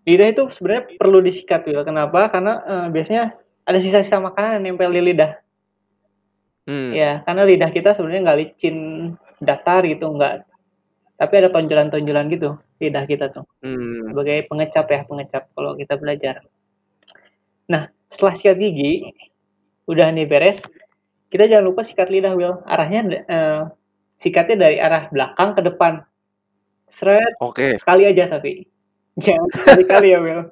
Lidah 0.09 0.29
itu 0.33 0.43
sebenarnya 0.51 0.85
perlu 0.97 1.19
disikat 1.21 1.61
Will. 1.69 1.85
Kenapa? 1.85 2.33
Karena 2.33 2.53
eh, 2.65 2.87
biasanya 2.91 3.37
ada 3.69 3.79
sisa-sisa 3.79 4.19
makanan 4.19 4.65
yang 4.65 4.75
nempel 4.75 4.91
di 4.91 5.03
lidah. 5.05 5.33
Hmm. 6.69 6.93
Ya, 6.93 7.25
karena 7.25 7.49
lidah 7.49 7.71
kita 7.73 7.97
sebenarnya 7.97 8.21
nggak 8.29 8.39
licin 8.45 8.77
datar 9.41 9.85
gitu, 9.89 10.05
nggak. 10.09 10.45
Tapi 11.17 11.35
ada 11.41 11.49
tonjolan-tonjolan 11.49 12.29
gitu 12.29 12.61
lidah 12.79 13.05
kita 13.05 13.31
tuh. 13.35 13.45
Hmm. 13.63 14.15
Sebagai 14.15 14.47
pengecap 14.47 14.87
ya, 14.87 15.01
pengecap 15.05 15.43
kalau 15.53 15.75
kita 15.75 15.95
belajar. 15.99 16.47
Nah, 17.69 17.91
setelah 18.09 18.35
sikat 18.37 18.57
gigi, 18.57 19.13
udah 19.89 20.09
nih 20.13 20.29
beres. 20.29 20.61
Kita 21.29 21.45
jangan 21.45 21.65
lupa 21.69 21.85
sikat 21.85 22.09
lidah, 22.09 22.33
Will. 22.37 22.61
Arahnya 22.65 23.01
eh, 23.29 23.63
sikatnya 24.21 24.57
dari 24.69 24.77
arah 24.81 25.13
belakang 25.13 25.53
ke 25.57 25.63
depan. 25.65 26.05
Seret, 26.89 27.37
Oke. 27.45 27.77
sekali 27.77 28.09
aja 28.09 28.25
tapi 28.33 28.65
jangan 29.19 29.49
sekali-kali 29.59 30.09
ya 30.15 30.19
Will 30.23 30.43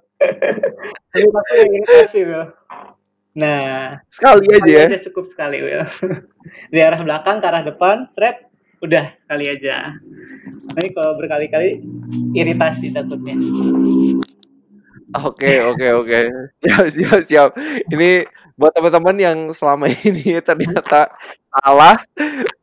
ini 1.17 1.29
pasti 1.31 1.55
yang 1.63 1.73
iritasi 1.73 2.21
Will 2.27 2.47
nah 3.37 4.01
Sekali 4.09 4.49
aja 4.49 4.71
ya. 4.71 4.85
aja 4.91 4.99
cukup 5.09 5.25
sekali 5.31 5.63
Will 5.63 5.87
dari 6.73 6.83
arah 6.83 7.01
belakang 7.01 7.39
ke 7.39 7.47
arah 7.47 7.63
depan 7.63 7.97
seret 8.13 8.49
udah 8.85 9.09
kali 9.31 9.49
aja 9.49 9.97
nanti 10.77 10.89
kalau 10.93 11.17
berkali-kali 11.17 11.81
iritasi 12.37 12.93
takutnya 12.93 13.37
Oke, 15.25 15.63
oke, 15.65 15.87
oke. 16.05 16.21
Siap, 16.61 16.85
siap, 16.93 17.21
siap. 17.25 17.51
Ini 17.89 18.29
buat 18.57 18.73
teman-teman 18.73 19.17
yang 19.17 19.39
selama 19.53 19.89
ini 20.09 20.37
ternyata 20.45 21.13
salah, 21.53 22.01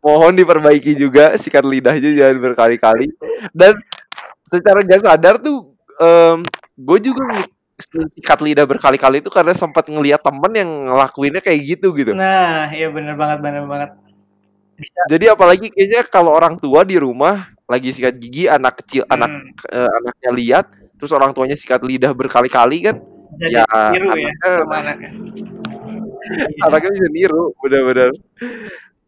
mohon 0.02 0.34
diperbaiki 0.38 0.94
juga 0.94 1.34
sikat 1.38 1.66
lidahnya 1.66 2.14
jangan 2.14 2.38
berkali-kali. 2.42 3.10
Dan 3.54 3.78
secara 4.50 4.86
gak 4.86 5.02
sadar 5.02 5.36
tuh, 5.42 5.74
gue 6.78 6.98
juga 7.02 7.24
sikat 8.14 8.40
lidah 8.46 8.66
berkali-kali 8.70 9.20
itu 9.20 9.34
karena 9.34 9.54
sempat 9.54 9.90
ngeliat 9.90 10.22
temen 10.22 10.52
yang 10.54 10.70
ngelakuinnya 10.94 11.42
kayak 11.42 11.60
gitu 11.76 11.92
gitu. 11.98 12.14
nah 12.16 12.70
iya 12.70 12.88
bener 12.88 13.18
banget 13.18 13.44
bener 13.44 13.66
banget 13.66 13.92
bisa 14.78 15.00
Jadi 15.10 15.26
apalagi 15.30 15.68
kayaknya 15.70 16.02
kalau 16.10 16.34
orang 16.34 16.58
tua 16.58 16.82
di 16.82 16.98
rumah 16.98 17.54
lagi 17.70 17.94
sikat 17.94 18.18
gigi, 18.20 18.50
anak 18.50 18.84
kecil, 18.84 19.08
anak 19.08 19.30
hmm, 19.32 19.72
eh, 19.72 19.92
anaknya 20.02 20.32
lihat, 20.34 20.66
terus 21.04 21.12
orang 21.12 21.36
tuanya 21.36 21.60
sikat 21.60 21.84
lidah 21.84 22.16
berkali-kali 22.16 22.88
kan, 22.88 22.96
ya 23.44 23.68
ditiru 23.68 24.08
ya 24.16 24.32
anaknya 24.32 24.52
sama 24.64 24.76
anaknya. 24.80 25.12
Anaknya 26.64 26.92
bisa 26.96 27.08
niru, 27.12 27.52
benar-benar. 27.60 28.16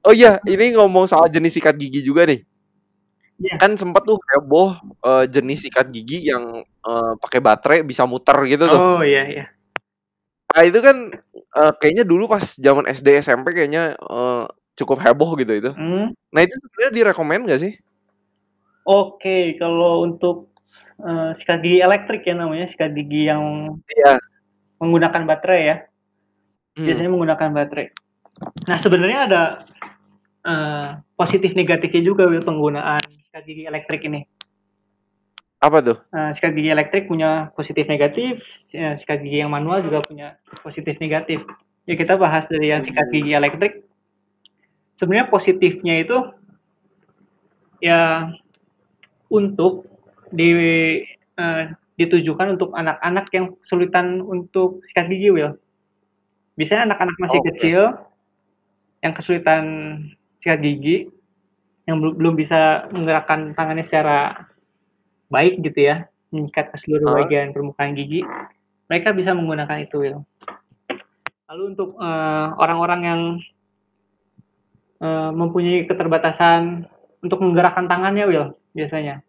Oh 0.04 0.12
iya, 0.12 0.36
ini 0.44 0.76
ngomong 0.76 1.08
soal 1.08 1.32
jenis 1.32 1.56
sikat 1.56 1.80
gigi 1.80 2.04
juga 2.04 2.28
nih. 2.28 2.44
Iya. 3.40 3.56
Kan 3.56 3.80
sempet 3.80 4.04
tuh 4.04 4.20
heboh 4.20 4.76
eh, 5.00 5.26
jenis 5.32 5.64
sikat 5.64 5.88
gigi 5.92 6.28
yang 6.28 6.60
eh, 6.64 7.14
pakai 7.16 7.40
baterai 7.40 7.80
bisa 7.88 8.04
muter 8.04 8.36
gitu 8.52 8.68
tuh. 8.68 9.00
Oh 9.00 9.00
iya 9.00 9.24
iya. 9.32 9.46
Nah 10.52 10.64
itu 10.68 10.80
kan 10.80 11.16
eh, 11.32 11.74
kayaknya 11.80 12.04
dulu 12.04 12.28
pas 12.32 12.44
zaman 12.60 12.88
SD 12.92 13.24
SMP 13.24 13.56
kayaknya 13.56 13.96
eh, 13.96 14.44
cukup 14.76 15.00
heboh 15.04 15.40
gitu 15.40 15.52
itu. 15.56 15.72
Hmm. 15.72 16.12
Nah 16.32 16.42
itu 16.44 16.56
sebenarnya 16.60 16.92
direkomend 16.92 17.48
gak 17.48 17.64
sih? 17.64 17.74
Oke, 18.86 19.58
kalau 19.58 20.06
untuk 20.06 20.55
eh, 21.02 21.30
sikat 21.36 21.60
gigi 21.64 21.80
elektrik 21.84 22.24
ya 22.24 22.36
namanya, 22.38 22.66
sikat 22.70 22.92
gigi 22.96 23.28
yang 23.28 23.76
Iya. 23.86 24.20
menggunakan 24.80 25.24
baterai 25.24 25.62
ya. 25.66 25.76
Hmm. 26.76 26.86
Biasanya 26.86 27.12
menggunakan 27.12 27.50
baterai. 27.56 27.88
Nah, 28.68 28.78
sebenarnya 28.80 29.20
ada 29.32 29.44
eh, 30.46 30.90
positif 31.18 31.58
negatifnya 31.58 32.06
juga 32.06 32.30
Will, 32.30 32.44
penggunaan 32.46 33.02
sikat 33.02 33.44
gigi 33.50 33.66
elektrik 33.66 34.06
ini. 34.06 34.30
Apa 35.58 35.82
tuh? 35.82 35.98
Eh, 36.14 36.30
sikat 36.38 36.54
gigi 36.54 36.70
elektrik 36.70 37.10
punya 37.10 37.50
positif 37.58 37.90
negatif, 37.90 38.46
sikat 38.70 39.26
gigi 39.26 39.42
yang 39.42 39.50
manual 39.50 39.82
juga 39.82 40.06
punya 40.06 40.38
positif 40.62 41.02
negatif. 41.02 41.42
Ya 41.90 41.98
kita 41.98 42.14
bahas 42.22 42.46
dari 42.46 42.70
yang 42.70 42.86
sikat 42.86 43.10
gigi 43.10 43.34
elektrik. 43.34 43.86
Sebenarnya 45.02 45.34
positifnya 45.34 45.98
itu 46.06 46.18
ya 47.82 48.30
untuk 49.28 49.90
di 50.32 50.50
eh, 51.38 51.64
ditujukan 51.96 52.60
untuk 52.60 52.76
anak-anak 52.76 53.26
yang 53.32 53.46
kesulitan 53.60 54.20
untuk 54.20 54.84
sikat 54.84 55.08
gigi, 55.08 55.32
Will. 55.32 55.56
Biasanya 56.60 56.92
anak-anak 56.92 57.18
masih 57.20 57.40
Oke. 57.44 57.48
kecil 57.56 57.80
yang 59.04 59.14
kesulitan 59.16 59.64
sikat 60.44 60.60
gigi, 60.64 61.08
yang 61.88 62.04
belum 62.04 62.14
belum 62.20 62.34
bisa 62.36 62.90
menggerakkan 62.92 63.56
tangannya 63.56 63.84
secara 63.84 64.50
baik 65.32 65.64
gitu 65.64 65.80
ya, 65.88 65.96
mengikat 66.32 66.72
ke 66.72 66.78
seluruh 66.80 67.16
Hah? 67.16 67.18
bagian 67.24 67.56
permukaan 67.56 67.96
gigi, 67.96 68.24
mereka 68.92 69.16
bisa 69.16 69.32
menggunakan 69.32 69.84
itu, 69.84 69.96
Will. 70.04 70.20
Lalu 71.48 71.64
untuk 71.76 71.96
eh, 71.96 72.48
orang-orang 72.60 73.02
yang 73.04 73.22
eh, 75.00 75.32
mempunyai 75.32 75.88
keterbatasan 75.88 76.92
untuk 77.24 77.40
menggerakkan 77.40 77.88
tangannya, 77.88 78.26
Will, 78.28 78.48
biasanya. 78.76 79.24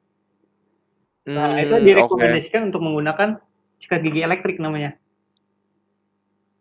Nah, 1.27 1.59
itu 1.59 1.75
Hmm, 1.75 1.83
direkomendasikan 1.83 2.71
untuk 2.71 2.87
menggunakan 2.87 3.43
sikat 3.83 4.01
gigi 4.07 4.23
elektrik 4.23 4.63
namanya. 4.63 4.95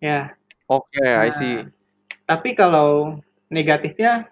Ya. 0.01 0.33
Oke, 0.65 1.05
I 1.05 1.29
Nah, 1.29 1.33
see. 1.33 1.69
tapi 2.25 2.57
kalau 2.57 3.21
negatifnya 3.53 4.25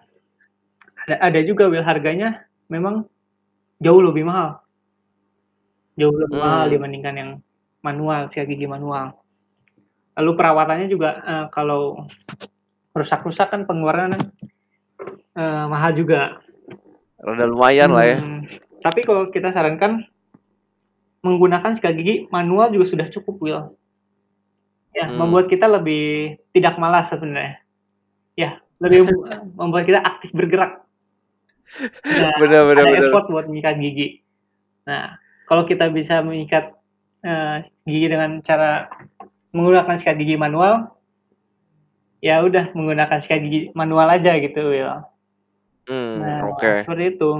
ada, 1.06 1.16
ada 1.22 1.40
juga 1.46 1.70
Will 1.70 1.86
harganya 1.86 2.50
memang 2.66 3.06
jauh 3.78 4.02
lebih 4.02 4.26
mahal. 4.26 4.58
Jauh 5.94 6.10
lebih 6.10 6.34
mahal 6.34 6.66
Hmm. 6.66 6.72
dibandingkan 6.74 7.14
yang 7.14 7.30
manual, 7.86 8.26
sikat 8.34 8.50
gigi 8.50 8.66
manual. 8.66 9.14
Lalu 10.18 10.30
perawatannya 10.34 10.90
juga 10.90 11.22
eh, 11.22 11.46
kalau 11.54 12.10
rusak-rusak 12.90 13.54
kan 13.54 13.62
pengeluaran 13.70 14.18
eh, 15.38 15.64
mahal 15.70 15.94
juga. 15.94 16.42
Rada 17.22 17.46
lumayan 17.46 17.94
lah 17.94 18.04
ya. 18.04 18.18
Hmm, 18.18 18.42
tapi 18.82 19.06
kalau 19.06 19.30
kita 19.30 19.54
sarankan 19.54 20.02
menggunakan 21.24 21.72
sikat 21.72 21.96
gigi 21.96 22.28
manual 22.28 22.68
juga 22.68 22.86
sudah 22.86 23.06
cukup, 23.08 23.40
Will. 23.40 23.62
Ya, 24.92 25.08
Hmm. 25.08 25.18
membuat 25.18 25.48
kita 25.48 25.66
lebih 25.66 26.36
tidak 26.52 26.78
malas 26.78 27.10
sebenarnya. 27.10 27.58
Ya, 28.36 28.60
lebih 28.78 29.08
membuat 29.58 29.88
kita 29.88 29.98
aktif 29.98 30.30
bergerak. 30.30 30.84
Nah, 32.04 32.30
Benar 32.44 32.62
benar 32.68 32.84
ada 32.84 32.92
benar. 32.92 33.08
effort 33.10 33.26
buat 33.26 33.48
menyikat 33.48 33.80
gigi. 33.80 34.22
Nah, 34.84 35.16
kalau 35.44 35.64
kita 35.64 35.88
bisa 35.88 36.20
mengikat 36.20 36.76
eh, 37.24 37.64
gigi 37.82 38.06
dengan 38.06 38.38
cara 38.44 38.86
menggunakan 39.50 39.96
sikat 39.96 40.14
gigi 40.14 40.36
manual, 40.36 40.92
ya 42.20 42.44
udah 42.44 42.70
menggunakan 42.76 43.16
sikat 43.18 43.40
gigi 43.40 43.60
manual 43.72 44.06
aja 44.06 44.36
gitu, 44.36 44.60
Will. 44.60 44.92
Hmm, 45.88 46.20
Nah, 46.20 46.38
oke. 46.52 46.84
seperti 46.84 47.16
itu. 47.16 47.30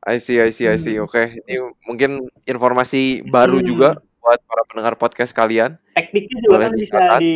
I 0.00 0.16
see, 0.16 0.40
I 0.40 0.48
see, 0.48 0.64
I 0.64 0.76
see. 0.76 0.96
Hmm. 0.96 1.04
Oke, 1.04 1.36
ini 1.44 1.56
mungkin 1.84 2.10
informasi 2.44 3.20
baru 3.22 3.60
Hmm. 3.60 3.66
juga 3.66 3.88
buat 4.18 4.40
para 4.42 4.62
pendengar 4.64 4.94
podcast 4.94 5.32
kalian. 5.32 5.76
Tekniknya 5.92 6.38
juga 6.40 6.52
Boleh 6.54 6.64
kan 6.64 6.72
bisa 6.74 6.96
dicatat. 6.96 7.20
di 7.20 7.34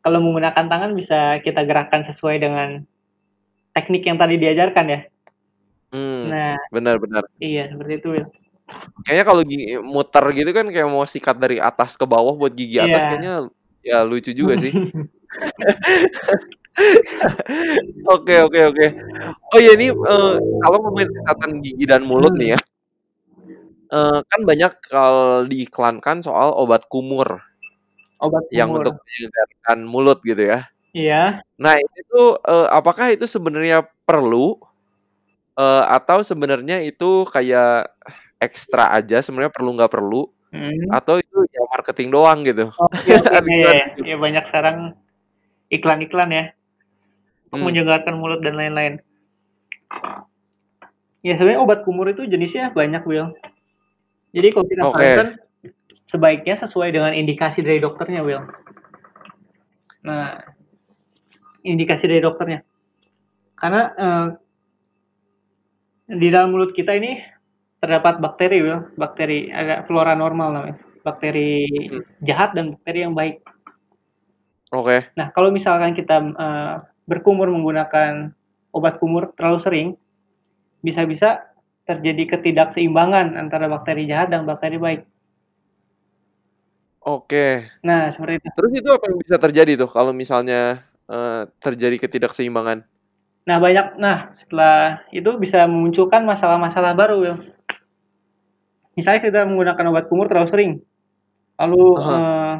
kalau 0.00 0.18
menggunakan 0.20 0.64
tangan 0.66 0.90
bisa 0.94 1.18
kita 1.40 1.62
gerakkan 1.62 2.02
sesuai 2.02 2.36
dengan 2.38 2.82
teknik 3.70 4.02
yang 4.02 4.16
tadi 4.16 4.34
diajarkan 4.36 4.86
ya. 4.88 5.00
Hmm, 5.90 6.26
Nah, 6.26 6.54
benar 6.70 6.98
benar. 6.98 7.22
iya 7.38 7.66
seperti 7.66 7.98
itu, 7.98 8.08
Will. 8.14 8.26
Kayaknya 9.02 9.24
kalau 9.26 9.42
gigi 9.42 9.66
muter 9.76 10.24
gitu 10.30 10.50
kan 10.50 10.66
kayak 10.66 10.86
mau 10.86 11.02
sikat 11.02 11.34
dari 11.36 11.58
atas 11.58 11.94
ke 11.94 12.06
bawah 12.06 12.32
buat 12.32 12.54
gigi 12.54 12.78
atas 12.78 13.02
Iya. 13.02 13.08
kayaknya 13.08 13.34
ya 13.82 13.98
lucu 14.02 14.30
juga 14.30 14.54
sih. 14.54 14.70
Oke, 18.10 18.34
oke, 18.40 18.60
oke. 18.70 18.86
Oh 19.52 19.58
iya 19.58 19.74
ini 19.76 19.90
eh, 19.90 20.34
kalau 20.62 20.76
ngomongin 20.82 21.10
kesehatan 21.10 21.50
gigi 21.60 21.84
dan 21.84 22.02
mulut 22.06 22.32
Hmm. 22.34 22.40
nih 22.40 22.48
ya, 22.54 22.58
eh, 23.92 24.18
kan 24.24 24.40
banyak 24.46 24.72
kalau 24.86 25.44
diiklankan 25.46 26.22
soal 26.22 26.54
obat 26.54 26.86
kumur 26.86 27.42
Obat 28.20 28.44
yang 28.52 28.70
kumur. 28.70 28.80
untuk 28.84 28.94
menyegarkan 29.02 29.78
mulut 29.84 30.18
gitu 30.22 30.42
ya. 30.44 30.58
Iya. 30.92 31.42
Nah 31.56 31.74
itu 31.78 32.20
eh, 32.40 32.68
apakah 32.70 33.14
itu 33.14 33.26
sebenarnya 33.26 33.86
perlu 34.06 34.58
eh, 35.58 35.84
atau 35.86 36.22
sebenarnya 36.22 36.82
itu 36.82 37.26
kayak 37.28 37.90
ekstra 38.40 38.94
aja 38.96 39.20
sebenarnya 39.20 39.52
perlu 39.52 39.74
nggak 39.76 39.92
perlu 39.92 40.30
Hmm. 40.50 40.90
atau 40.90 41.14
itu 41.22 41.46
ya 41.54 41.62
marketing 41.70 42.10
doang 42.10 42.42
gitu? 42.42 42.74
Oke, 42.74 43.14
oke, 43.14 43.22
Atau 43.22 43.38
iya, 43.46 43.54
gimana 43.54 43.70
iya. 43.70 43.94
tuh? 43.94 44.02
Ya 44.02 44.16
banyak 44.18 44.44
sekarang 44.50 44.76
iklan-iklan 45.70 46.30
ya 46.34 46.44
Hmm. 47.50 47.66
menyegarkan 47.66 48.14
mulut 48.14 48.40
dan 48.42 48.54
lain-lain. 48.54 49.02
Ya 51.20 51.36
sebenarnya 51.36 51.60
obat 51.60 51.82
kumur 51.84 52.08
itu 52.08 52.24
jenisnya 52.24 52.72
banyak, 52.72 53.02
Will. 53.04 53.34
Jadi 54.30 54.48
kalau 54.54 54.66
kita 54.70 54.82
Oke. 54.86 54.94
sarankan 54.94 55.28
sebaiknya 56.06 56.54
sesuai 56.62 56.94
dengan 56.94 57.12
indikasi 57.12 57.60
dari 57.60 57.82
dokternya, 57.82 58.22
Will. 58.22 58.46
Nah, 60.06 60.40
indikasi 61.66 62.08
dari 62.08 62.22
dokternya. 62.24 62.64
Karena 63.58 63.82
eh, 63.92 64.26
di 66.10 66.28
dalam 66.32 66.56
mulut 66.56 66.72
kita 66.72 66.96
ini 66.96 67.20
terdapat 67.82 68.22
bakteri, 68.22 68.64
Will. 68.64 68.80
Bakteri 68.96 69.52
ada 69.52 69.84
flora 69.84 70.14
normal 70.16 70.48
namanya. 70.56 70.76
Bakteri 71.04 71.66
Hmm. 71.90 72.04
jahat 72.24 72.56
dan 72.56 72.78
bakteri 72.78 73.04
yang 73.04 73.12
baik. 73.12 73.44
Oke. 74.70 75.10
Nah, 75.18 75.34
kalau 75.34 75.52
misalkan 75.52 75.92
kita 75.92 76.16
eh, 76.32 76.74
berkumur 77.08 77.48
menggunakan 77.48 78.32
obat 78.70 78.98
kumur 79.02 79.32
terlalu 79.34 79.58
sering, 79.60 79.88
bisa-bisa 80.80 81.50
terjadi 81.84 82.38
ketidakseimbangan 82.38 83.34
antara 83.34 83.66
bakteri 83.66 84.06
jahat 84.06 84.30
dan 84.30 84.46
bakteri 84.46 84.78
baik. 84.78 85.02
Oke. 87.00 87.66
Nah, 87.80 88.12
seperti 88.12 88.44
itu. 88.44 88.48
Terus 88.54 88.72
itu 88.76 88.88
apa 88.92 89.04
yang 89.08 89.18
bisa 89.18 89.36
terjadi 89.40 89.72
tuh 89.80 89.90
kalau 89.90 90.12
misalnya 90.12 90.84
eh, 91.08 91.42
terjadi 91.58 91.96
ketidakseimbangan? 91.96 92.84
Nah, 93.48 93.56
banyak 93.56 93.96
nah 93.96 94.30
setelah 94.36 95.02
itu 95.10 95.32
bisa 95.40 95.64
memunculkan 95.64 96.22
masalah-masalah 96.22 96.92
baru, 96.92 97.16
Will. 97.24 97.38
Misalnya 98.94 99.20
kita 99.24 99.48
menggunakan 99.48 99.84
obat 99.90 100.04
kumur 100.12 100.28
terlalu 100.28 100.48
sering. 100.52 100.72
Lalu 101.56 101.84
Aha. 101.98 102.12
eh, 102.12 102.54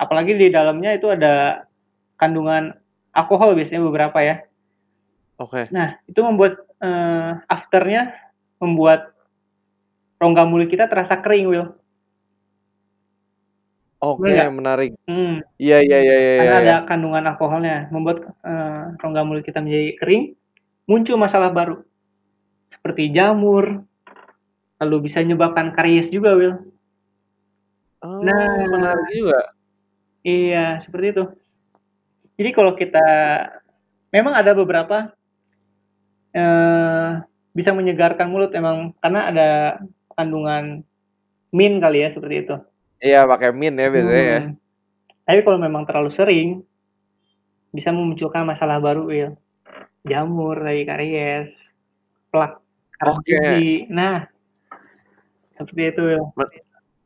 apalagi 0.00 0.32
di 0.34 0.48
dalamnya 0.48 0.96
itu 0.96 1.12
ada 1.12 1.68
kandungan 2.16 2.72
alkohol 3.18 3.50
biasanya 3.58 3.82
beberapa 3.88 4.18
ya. 4.28 4.34
Oke. 5.38 5.68
Nah, 5.74 5.98
itu 6.10 6.20
membuat 6.22 6.62
eh, 6.82 7.30
afternya 7.50 8.14
membuat 8.62 9.12
rongga 10.20 10.42
mulut 10.48 10.68
kita 10.72 10.84
terasa 10.90 11.14
kering, 11.24 11.46
Will. 11.50 11.66
Oke, 14.00 14.28
nggak? 14.28 14.48
menarik. 14.52 14.90
Hmm, 15.08 15.40
Iya, 15.56 15.76
iya, 15.86 15.98
iya, 16.04 16.16
iya, 16.20 16.34
karena 16.38 16.56
iya. 16.60 16.60
ada 16.60 16.74
kandungan 16.88 17.24
alkoholnya, 17.32 17.76
membuat 17.94 18.18
eh, 18.44 18.82
rongga 19.00 19.22
mulut 19.24 19.44
kita 19.48 19.58
menjadi 19.64 19.96
kering, 20.00 20.22
muncul 20.90 21.16
masalah 21.20 21.50
baru 21.52 21.74
seperti 22.74 23.10
jamur, 23.16 23.84
lalu 24.80 24.96
bisa 25.08 25.20
menyebabkan 25.24 25.72
karies 25.76 26.08
juga, 26.12 26.30
Will. 26.38 26.54
Oh, 28.02 28.20
Nah, 28.24 28.46
menarik 28.72 29.08
juga. 29.12 29.38
iya 30.26 30.58
seperti 30.84 31.06
itu. 31.12 31.22
Jadi 32.36 32.50
kalau 32.52 32.76
kita 32.76 33.06
memang 34.12 34.36
ada 34.36 34.52
beberapa 34.52 35.12
eh, 36.36 37.10
bisa 37.56 37.72
menyegarkan 37.72 38.28
mulut 38.28 38.52
emang 38.52 38.92
karena 39.00 39.20
ada 39.32 39.48
kandungan 40.12 40.84
min 41.52 41.80
kali 41.80 42.04
ya 42.04 42.12
seperti 42.12 42.44
itu. 42.44 42.56
Iya, 43.00 43.24
pakai 43.24 43.52
min 43.52 43.76
ya 43.76 43.88
biasanya 43.88 44.24
ya. 44.24 44.40
Hmm. 44.44 44.54
Tapi 45.26 45.40
kalau 45.44 45.58
memang 45.60 45.88
terlalu 45.88 46.10
sering 46.12 46.48
bisa 47.72 47.92
memunculkan 47.92 48.44
masalah 48.44 48.80
baru, 48.80 49.04
Will. 49.08 49.32
Jamur 50.06 50.60
dari 50.60 50.86
karies, 50.86 51.72
plak 52.32 52.60
Oke. 53.04 53.36
gigi. 53.36 53.88
Nah, 53.92 54.24
seperti 55.56 55.82
itu, 55.92 56.00
Will. 56.04 56.24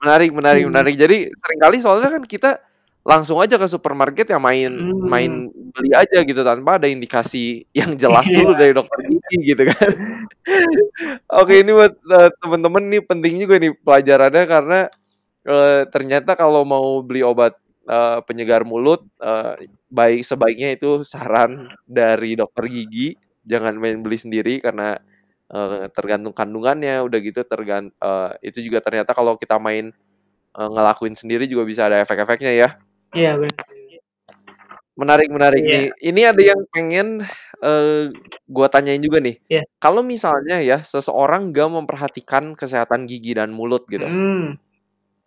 Menarik, 0.00 0.30
menarik, 0.30 0.62
Hmm. 0.66 0.70
menarik. 0.74 0.94
Jadi 0.98 1.30
sering 1.30 1.60
kali 1.62 1.76
soalnya 1.82 2.10
kan 2.18 2.22
kita 2.26 2.50
langsung 3.10 3.42
aja 3.42 3.58
ke 3.58 3.66
supermarket 3.66 4.30
ya 4.30 4.38
main 4.38 4.70
Hmm. 4.70 5.02
main 5.10 5.32
beli 5.74 5.90
aja 5.98 6.22
gitu 6.22 6.46
tanpa 6.46 6.78
ada 6.78 6.86
indikasi 6.86 7.66
yang 7.74 7.98
jelas 7.98 8.22
Iya. 8.30 8.36
dulu 8.38 8.52
dari 8.54 8.72
dokter 8.74 8.98
gigi 9.10 9.38
gitu 9.54 9.62
kan. 9.66 9.90
Oke, 11.42 11.62
ini 11.62 11.70
buat 11.74 11.94
eh, 11.98 12.30
teman-teman 12.38 12.82
nih 12.90 13.02
penting 13.02 13.34
juga 13.42 13.58
nih 13.58 13.72
pelajarannya 13.82 14.44
karena 14.46 14.80
eh, 15.46 15.82
ternyata 15.90 16.32
kalau 16.38 16.62
mau 16.62 17.02
beli 17.02 17.22
obat 17.26 17.58
eh, 17.88 18.18
penyegar 18.26 18.62
mulut 18.62 19.02
eh, 19.22 19.58
baik 19.90 20.22
sebaiknya 20.22 20.78
itu 20.78 21.02
saran 21.02 21.66
dari 21.90 22.38
dokter 22.38 22.70
gigi, 22.70 23.14
jangan 23.42 23.74
main 23.78 23.98
beli 24.02 24.18
sendiri 24.20 24.62
karena 24.62 24.94
eh, 25.50 25.86
tergantung 25.94 26.34
kandungannya, 26.36 27.02
udah 27.02 27.18
gitu 27.22 27.42
tergant 27.46 27.90
eh, 27.90 28.30
itu 28.46 28.62
juga 28.62 28.78
ternyata 28.84 29.14
kalau 29.14 29.34
kita 29.34 29.58
main 29.58 29.90
ngelakuin 30.50 31.14
sendiri 31.14 31.46
juga 31.46 31.62
bisa 31.62 31.86
ada 31.86 32.02
efek-efeknya 32.02 32.52
ya. 32.52 32.70
Iya, 33.14 33.36
benar. 33.38 33.64
Menarik, 35.00 35.28
menarik 35.32 35.62
Iya. 35.64 35.72
nih. 35.72 35.86
Ini 36.12 36.20
ada 36.28 36.42
yang 36.44 36.60
pengen 36.70 37.08
eh, 37.60 38.08
gua 38.48 38.72
tanyain 38.72 39.00
juga 39.04 39.20
nih. 39.20 39.36
Iya. 39.44 39.68
Kalau 39.76 40.00
misalnya 40.00 40.64
ya 40.64 40.80
seseorang 40.80 41.52
gak 41.52 41.68
memperhatikan 41.68 42.56
kesehatan 42.56 43.04
gigi 43.04 43.36
dan 43.36 43.52
mulut 43.52 43.84
gitu, 43.84 44.08
Hmm. 44.08 44.56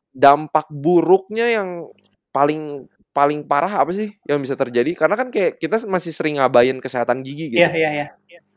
dampak 0.10 0.66
buruknya 0.74 1.46
yang 1.50 1.90
paling 2.34 2.90
paling 3.14 3.46
parah 3.46 3.86
apa 3.86 3.94
sih 3.94 4.18
yang 4.26 4.42
bisa 4.42 4.58
terjadi? 4.58 4.98
Karena 4.98 5.14
kan 5.14 5.30
kayak 5.30 5.62
kita 5.62 5.86
masih 5.86 6.10
sering 6.10 6.42
ngabain 6.42 6.82
kesehatan 6.82 7.22
gigi 7.22 7.54
gitu. 7.54 7.62
Iya, 7.62 7.70
iya, 7.78 7.90
iya. 7.94 8.08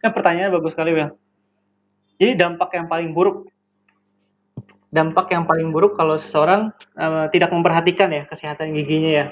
Kan 0.01 0.17
pertanyaannya 0.17 0.53
bagus 0.57 0.73
sekali, 0.73 0.97
Will. 0.97 1.13
Jadi 2.17 2.33
dampak 2.33 2.73
yang 2.73 2.89
paling 2.89 3.13
buruk 3.13 3.45
dampak 4.97 5.29
yang 5.37 5.45
paling 5.45 5.69
buruk 5.69 6.01
kalau 6.01 6.17
seseorang 6.17 6.73
eh, 6.97 7.27
tidak 7.37 7.53
memperhatikan 7.53 8.09
ya 8.09 8.25
kesehatan 8.25 8.73
giginya 8.73 9.11
ya. 9.13 9.27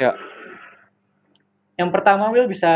Ya. 0.00 0.12
Yang 1.76 1.90
pertama 1.92 2.32
Will 2.32 2.48
bisa 2.48 2.72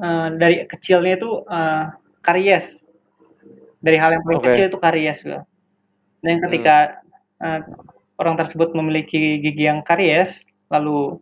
eh, 0.00 0.28
dari 0.40 0.64
kecilnya 0.64 1.20
itu 1.20 1.44
eh, 1.44 1.84
karies. 2.24 2.88
Dari 3.84 4.00
hal 4.00 4.16
yang 4.16 4.24
paling 4.24 4.40
Oke. 4.40 4.48
kecil 4.48 4.64
itu 4.72 4.78
karies 4.80 5.20
Will. 5.28 5.44
Dan 6.24 6.40
ketika 6.40 7.04
eh, 7.44 7.60
orang 8.16 8.40
tersebut 8.40 8.72
memiliki 8.72 9.44
gigi 9.44 9.68
yang 9.68 9.84
karies, 9.84 10.48
lalu 10.72 11.20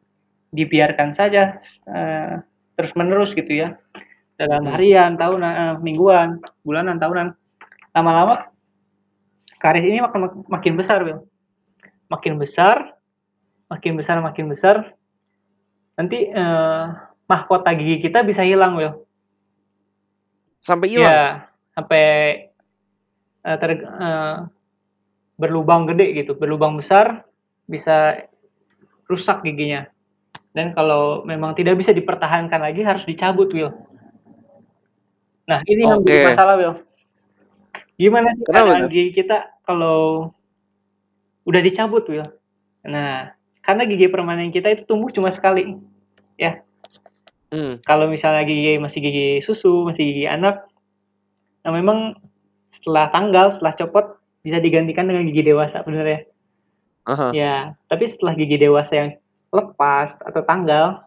dibiarkan 0.55 1.11
saja 1.11 1.59
eh, 1.90 2.38
terus 2.79 2.92
menerus 2.94 3.35
gitu 3.35 3.51
ya 3.51 3.75
dalam 4.37 4.64
Hmm. 4.64 4.72
harian, 4.75 5.11
tahunan, 5.16 5.81
mingguan, 5.85 6.40
bulanan, 6.66 6.98
tahunan, 6.98 7.37
lama-lama 7.94 8.52
karies 9.62 9.87
ini 9.87 10.03
makin 10.03 10.42
makin 10.51 10.75
besar 10.75 11.07
Will. 11.07 11.22
Makin 12.11 12.35
besar, 12.37 12.98
makin 13.70 13.94
besar, 13.94 14.18
makin 14.18 14.51
besar. 14.51 14.98
Nanti 15.94 16.27
eh, 16.27 16.85
mahkota 17.31 17.70
gigi 17.79 18.03
kita 18.03 18.27
bisa 18.27 18.42
hilang 18.42 18.75
Will. 18.75 19.07
Sampai 20.59 20.90
hilang. 20.90 21.07
Ya, 21.07 21.22
sampai 21.79 22.05
eh, 23.46 23.57
ter- 23.62 23.87
eh, 23.87 24.37
berlubang 25.38 25.87
gede 25.87 26.11
gitu, 26.18 26.35
berlubang 26.35 26.75
besar 26.77 27.22
bisa 27.70 28.27
rusak 29.07 29.46
giginya. 29.46 29.87
Dan 30.53 30.77
kalau 30.77 31.25
memang 31.25 31.57
tidak 31.57 31.81
bisa 31.81 31.96
dipertahankan 31.96 32.61
lagi 32.61 32.85
harus 32.85 33.09
dicabut, 33.09 33.48
Will. 33.57 33.72
Nah, 35.48 35.64
ini 35.64 35.88
yang 35.88 36.05
Oke. 36.05 36.12
jadi 36.12 36.29
masalah, 36.29 36.55
Will. 36.61 36.77
Gimana 38.03 38.35
sih 38.35 38.45
Kenapa 38.51 38.91
gigi 38.91 39.15
kita 39.15 39.55
kalau 39.62 40.35
udah 41.47 41.61
dicabut, 41.62 42.03
Will? 42.11 42.27
Nah, 42.83 43.31
karena 43.62 43.83
gigi 43.87 44.11
permanen 44.11 44.51
kita 44.51 44.75
itu 44.75 44.83
tumbuh 44.91 45.15
cuma 45.15 45.31
sekali. 45.31 45.79
Ya, 46.35 46.67
Hmm. 47.53 47.79
kalau 47.85 48.09
misalnya 48.09 48.49
gigi 48.49 48.81
masih 48.81 49.05
gigi 49.05 49.29
susu, 49.45 49.85
masih 49.85 50.09
gigi 50.09 50.25
anak, 50.25 50.65
nah 51.61 51.69
memang 51.69 52.17
setelah 52.73 53.12
tanggal, 53.12 53.53
setelah 53.53 53.77
copot 53.77 54.07
bisa 54.41 54.57
digantikan 54.57 55.05
dengan 55.05 55.29
gigi 55.29 55.53
dewasa, 55.53 55.85
bener 55.85 56.07
ya? 56.09 56.21
Aha. 57.12 57.29
Ya, 57.37 57.55
tapi 57.93 58.09
setelah 58.09 58.33
gigi 58.41 58.57
dewasa 58.57 58.93
yang 58.97 59.09
lepas 59.53 60.17
atau 60.25 60.41
tanggal, 60.49 61.05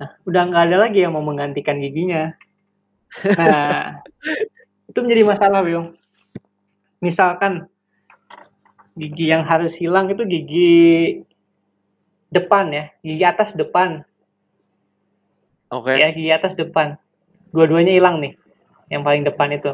nah 0.00 0.08
udah 0.24 0.42
nggak 0.48 0.64
ada 0.72 0.76
lagi 0.88 1.04
yang 1.04 1.12
mau 1.12 1.20
menggantikan 1.20 1.84
giginya. 1.84 2.32
Nah, 3.36 4.00
itu 4.86 4.98
menjadi 5.02 5.22
masalah, 5.26 5.60
Will. 5.66 5.94
Misalkan 7.02 7.68
gigi 8.96 9.28
yang 9.28 9.44
harus 9.44 9.76
hilang 9.76 10.08
itu 10.08 10.24
gigi 10.24 10.74
depan 12.32 12.72
ya, 12.72 12.84
gigi 13.04 13.24
atas 13.26 13.52
depan. 13.52 14.02
Oke. 15.68 15.98
Ya, 15.98 16.08
gigi 16.14 16.32
atas 16.32 16.54
depan. 16.56 16.96
Dua-duanya 17.50 17.92
hilang 17.92 18.22
nih. 18.22 18.38
Yang 18.88 19.02
paling 19.02 19.22
depan 19.26 19.48
itu. 19.52 19.72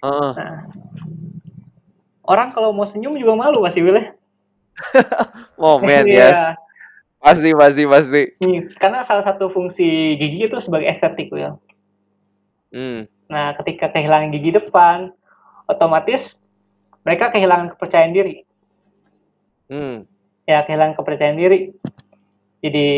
Heeh. 0.00 0.30
Nah, 0.34 0.64
orang 2.24 2.54
kalau 2.56 2.72
mau 2.72 2.88
senyum 2.88 3.18
juga 3.20 3.36
malu 3.36 3.60
pasti 3.64 3.84
Will 3.84 3.98
ya. 3.98 4.06
Oh 5.58 5.82
Iya. 5.82 6.06
yes. 6.06 6.40
Pasti, 7.18 7.50
pasti, 7.50 7.82
pasti. 7.82 8.22
Nih, 8.46 8.70
karena 8.78 9.02
salah 9.02 9.26
satu 9.26 9.50
fungsi 9.50 10.14
gigi 10.16 10.46
itu 10.46 10.56
sebagai 10.62 10.86
estetik 10.86 11.34
Will. 11.34 11.58
Hmm. 12.70 13.10
Nah, 13.28 13.56
ketika 13.60 13.92
kehilangan 13.92 14.32
gigi 14.32 14.56
depan, 14.56 15.12
otomatis 15.68 16.36
mereka 17.04 17.28
kehilangan 17.32 17.76
kepercayaan 17.76 18.12
diri. 18.16 18.44
Hmm. 19.68 20.08
Ya, 20.48 20.64
kehilangan 20.64 20.96
kepercayaan 20.96 21.36
diri. 21.36 21.76
Jadi 22.64 22.88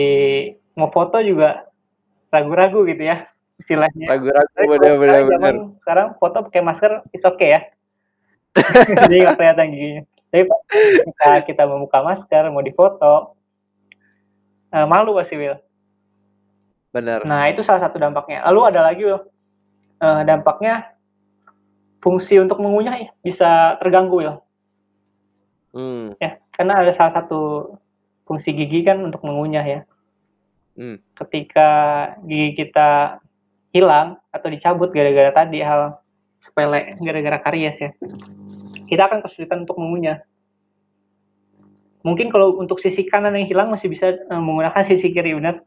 mau 0.79 0.89
foto 0.89 1.21
juga 1.21 1.69
ragu-ragu 2.31 2.87
gitu 2.87 3.03
ya 3.05 3.29
istilahnya. 3.61 4.07
Ragu-ragu 4.09 4.57
bener 4.73 4.95
sekarang 4.97 5.57
sekarang 5.85 6.09
foto 6.17 6.37
pakai 6.49 6.63
masker 6.65 6.93
it's 7.13 7.27
okay 7.29 7.59
ya. 7.59 7.61
Jadi 9.07 9.15
nggak 9.21 9.37
kelihatan 9.37 9.67
giginya. 9.75 10.03
Tapi 10.31 10.43
ketika 10.71 11.31
kita 11.45 11.63
membuka 11.67 11.99
masker 12.01 12.49
mau 12.49 12.65
difoto 12.65 13.37
eh, 14.73 14.87
malu 14.89 15.13
pasti 15.19 15.37
Will. 15.37 15.59
Bener. 16.91 17.23
Nah 17.29 17.51
itu 17.53 17.61
salah 17.61 17.85
satu 17.85 18.01
dampaknya. 18.01 18.43
Lalu 18.49 18.61
ada 18.73 18.81
lagi 18.87 19.03
Will. 19.05 19.21
Eh, 20.01 20.23
dampaknya 20.25 20.97
fungsi 22.01 22.41
untuk 22.41 22.57
mengunyah 22.65 22.97
ya, 22.97 23.09
bisa 23.21 23.77
terganggu 23.85 24.17
Will. 24.17 24.37
Hmm. 25.77 26.17
Ya, 26.17 26.41
karena 26.57 26.81
ada 26.81 26.89
salah 26.97 27.13
satu 27.21 27.77
fungsi 28.25 28.57
gigi 28.57 28.81
kan 28.81 29.05
untuk 29.05 29.21
mengunyah 29.29 29.61
ya. 29.61 29.81
Hmm. 30.73 31.05
Ketika 31.13 31.69
gigi 32.25 32.65
kita 32.65 33.21
hilang 33.77 34.17
atau 34.33 34.49
dicabut 34.49 34.89
gara-gara 34.91 35.31
tadi 35.37 35.61
hal 35.61 36.01
sepele 36.41 36.97
gara-gara 37.05 37.37
karies 37.45 37.77
ya. 37.85 37.91
Kita 38.89 39.05
akan 39.05 39.21
kesulitan 39.21 39.69
untuk 39.69 39.77
mengunyah. 39.77 40.25
Mungkin 42.01 42.33
kalau 42.33 42.57
untuk 42.57 42.81
sisi 42.81 43.05
kanan 43.05 43.37
yang 43.37 43.45
hilang 43.45 43.69
masih 43.69 43.93
bisa 43.93 44.17
eh, 44.17 44.41
menggunakan 44.41 44.81
sisi 44.81 45.13
kiri 45.13 45.37
benar. 45.37 45.61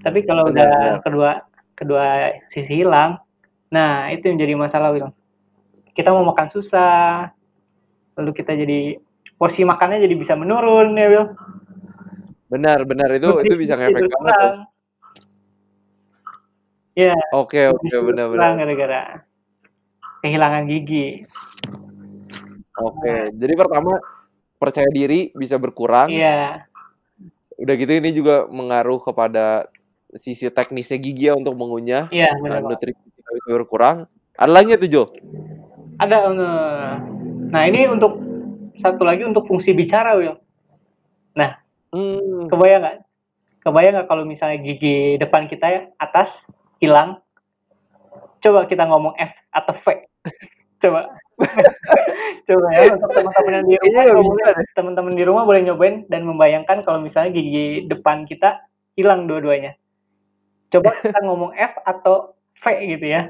Tapi 0.00 0.24
kalau 0.24 0.48
Benar, 0.48 0.56
udah 0.56 0.72
benar. 0.72 1.00
kedua 1.04 1.30
kedua 1.76 2.04
sisi 2.48 2.80
hilang, 2.80 3.20
nah 3.70 4.08
itu 4.10 4.28
yang 4.28 4.38
jadi 4.38 4.54
masalah 4.54 4.90
Will. 4.90 5.10
Kita 5.94 6.10
mau 6.10 6.26
makan 6.26 6.50
susah, 6.50 7.30
lalu 8.14 8.30
kita 8.34 8.52
jadi 8.52 8.98
porsi 9.34 9.62
makannya 9.62 10.02
jadi 10.02 10.14
bisa 10.14 10.34
menurun 10.34 10.94
ya 10.94 11.06
Will. 11.08 11.26
Benar, 12.48 12.82
benar 12.86 13.08
itu 13.12 13.30
itu 13.42 13.54
bisa 13.56 13.74
ngefek 13.74 14.04
banget 14.06 14.34
tuh. 14.38 14.54
Ya, 16.94 17.18
Oke, 17.34 17.66
oke, 17.66 17.90
justru 17.90 18.14
benar 18.14 18.30
berkurang 18.30 18.54
benar. 18.54 18.62
gara-gara 18.70 19.02
kehilangan 20.22 20.62
gigi. 20.70 21.26
Oke. 22.78 23.34
Jadi 23.34 23.54
pertama 23.58 23.98
percaya 24.62 24.86
diri 24.94 25.34
bisa 25.34 25.58
berkurang. 25.58 26.06
Iya, 26.10 26.62
Udah 27.58 27.74
gitu 27.78 27.92
ini 27.94 28.10
juga 28.10 28.46
mengaruh 28.50 28.98
kepada 28.98 29.66
sisi 30.10 30.46
teknisnya 30.50 30.98
gigi 30.98 31.26
ya 31.30 31.34
untuk 31.34 31.54
mengunyah. 31.54 32.06
iya 32.10 32.30
benar. 32.38 32.62
Pak. 32.62 32.70
nutrisi 32.70 33.06
kita 33.24 33.30
bisa 33.40 33.48
berkurang. 33.56 33.96
Ada 34.36 34.52
lagi 34.52 34.76
tuh 34.76 34.90
Jo? 34.92 35.02
Ada 35.96 36.16
eh, 36.28 36.92
Nah, 37.54 37.62
ini 37.70 37.88
untuk 37.88 38.20
satu 38.82 39.06
lagi 39.06 39.24
untuk 39.24 39.48
fungsi 39.48 39.72
bicara, 39.72 40.18
Will. 40.20 40.36
Nah, 41.38 41.56
Hmm. 41.94 42.50
kebayang 42.50 42.82
nggak? 42.82 42.96
kebayang 43.64 43.92
nggak 43.96 44.08
kalau 44.12 44.28
misalnya 44.28 44.60
gigi 44.60 45.16
depan 45.16 45.48
kita 45.48 45.66
ya 45.66 45.80
atas 45.96 46.44
hilang 46.78 47.18
coba 48.44 48.68
kita 48.68 48.84
ngomong 48.84 49.16
F 49.16 49.32
atau 49.48 49.72
V 49.72 50.04
coba 50.84 51.08
coba 52.46 52.66
ya 52.76 52.92
untuk 52.92 53.10
teman-teman 53.16 53.52
yang 53.64 53.64
di 53.64 54.12
rumah 54.12 54.52
teman-teman 54.76 55.12
di 55.16 55.24
rumah 55.24 55.42
boleh 55.48 55.64
nyobain 55.64 56.04
dan 56.12 56.28
membayangkan 56.28 56.84
kalau 56.84 57.00
misalnya 57.00 57.32
gigi 57.32 57.88
depan 57.88 58.28
kita 58.28 58.60
hilang 59.00 59.24
dua-duanya 59.24 59.80
coba 60.68 60.92
kita 61.00 61.24
ngomong 61.24 61.56
F 61.56 61.72
atau 61.88 62.33
V 62.64 62.96
gitu 62.96 63.06
ya 63.06 63.22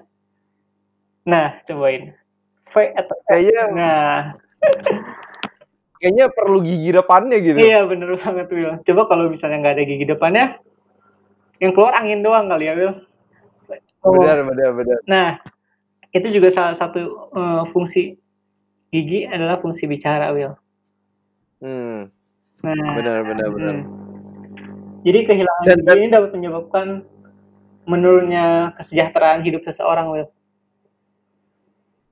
nah 1.27 1.59
cobain 1.67 2.15
V 2.71 2.75
atau 2.95 3.15
F 3.19 3.27
Kayaknya 3.27 3.63
nah 3.75 4.05
kayaknya 6.01 6.29
perlu 6.29 6.61
gigi 6.61 6.93
depannya 6.93 7.41
gitu. 7.41 7.57
Iya 7.57 7.89
bener 7.89 8.21
banget 8.21 8.49
Will. 8.53 8.77
Coba 8.85 9.03
kalau 9.09 9.33
misalnya 9.33 9.65
nggak 9.65 9.75
ada 9.81 9.85
gigi 9.89 10.05
depannya, 10.05 10.61
yang 11.65 11.73
keluar 11.73 11.97
angin 11.97 12.21
doang 12.21 12.45
kali 12.45 12.69
ya 12.69 12.77
Will. 12.77 12.95
Oh, 14.05 14.13
Benar, 14.21 14.45
benar, 14.45 14.71
benar. 14.77 14.99
Nah 15.09 15.29
itu 16.13 16.29
juga 16.29 16.53
salah 16.53 16.77
satu 16.77 17.01
eh, 17.33 17.63
fungsi 17.73 18.21
gigi 18.93 19.25
adalah 19.25 19.57
fungsi 19.65 19.89
bicara 19.89 20.29
Will. 20.37 20.53
Hmm, 21.65 22.13
Nah 22.61 22.77
benar, 23.01 23.25
benar, 23.25 23.49
benar. 23.49 23.75
hmm. 23.81 23.85
jadi 25.09 25.19
kehilangan 25.25 25.65
Dan- 25.65 25.81
gigi 25.89 25.97
ini 26.05 26.09
dapat 26.13 26.31
menyebabkan 26.37 26.87
menurunnya 27.85 28.73
kesejahteraan 28.81 29.45
hidup 29.45 29.65
seseorang 29.69 30.09
Will. 30.13 30.29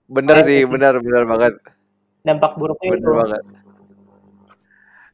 Benar 0.08 0.40
Kayak 0.40 0.48
sih, 0.48 0.58
gitu. 0.64 0.70
benar, 0.72 0.94
benar 1.00 1.24
banget. 1.24 1.52
Dampak 2.22 2.52
buruknya 2.60 2.90
Benar 2.96 3.00
itu. 3.02 3.12
banget. 3.16 3.42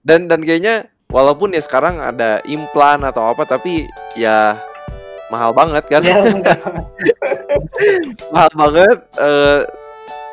Dan 0.02 0.20
dan 0.26 0.40
kayaknya 0.42 0.74
walaupun 1.08 1.54
ya 1.54 1.62
sekarang 1.62 2.02
ada 2.02 2.42
implan 2.44 3.02
atau 3.06 3.28
apa 3.30 3.44
tapi 3.46 3.86
ya 4.18 4.58
mahal 5.30 5.52
banget 5.54 5.84
kan. 5.86 6.02
Ya, 6.02 6.18
bener 6.24 6.58
mahal 8.34 8.50
banget 8.58 8.98
eh, 9.22 9.60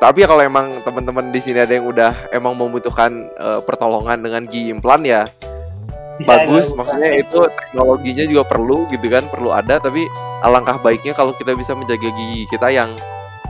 tapi 0.02 0.26
ya 0.26 0.28
kalau 0.28 0.44
emang 0.44 0.68
teman-teman 0.84 1.30
di 1.32 1.40
sini 1.40 1.62
ada 1.62 1.74
yang 1.78 1.88
udah 1.88 2.12
emang 2.34 2.58
membutuhkan 2.58 3.30
eh, 3.32 3.60
pertolongan 3.64 4.20
dengan 4.22 4.44
gigi 4.50 4.74
implan 4.74 5.06
ya 5.06 5.24
bagus 6.22 6.66
dilakukan. 6.66 6.78
maksudnya 6.78 7.12
itu 7.18 7.40
teknologinya 7.50 8.24
juga 8.26 8.44
perlu 8.46 8.78
gitu 8.88 9.08
kan 9.08 9.24
perlu 9.26 9.50
ada 9.50 9.76
tapi 9.78 10.08
alangkah 10.40 10.78
baiknya 10.78 11.12
kalau 11.12 11.32
kita 11.32 11.52
bisa 11.52 11.72
menjaga 11.72 12.08
gigi 12.08 12.48
kita 12.48 12.70
yang 12.70 12.96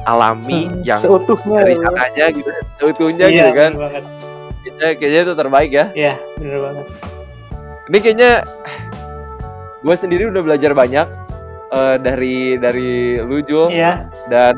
alami 0.03 0.65
Hmm, 0.65 0.81
yang 0.81 0.99
seutuhnya 0.99 1.57
dari 1.59 1.73
Will. 1.73 1.83
sananya 1.83 2.25
gitu 2.31 2.49
seutuhnya 2.75 3.25
Iya, 3.25 3.35
gitu 3.35 3.51
kan 3.53 3.71
kayaknya, 3.75 4.87
kayaknya 4.95 5.21
itu 5.21 5.33
terbaik 5.35 5.71
ya 5.71 5.85
Iya 5.91 6.13
bener 6.35 6.57
banget. 6.59 6.85
ini 7.85 7.97
kayaknya 7.99 8.31
gue 9.79 9.95
sendiri 9.95 10.23
udah 10.27 10.41
belajar 10.41 10.71
banyak 10.73 11.07
eh, 11.67 11.95
dari 11.97 12.35
dari 12.55 12.89
lu 13.19 13.41
Jo 13.41 13.69
Iya. 13.69 14.09
dan 14.25 14.57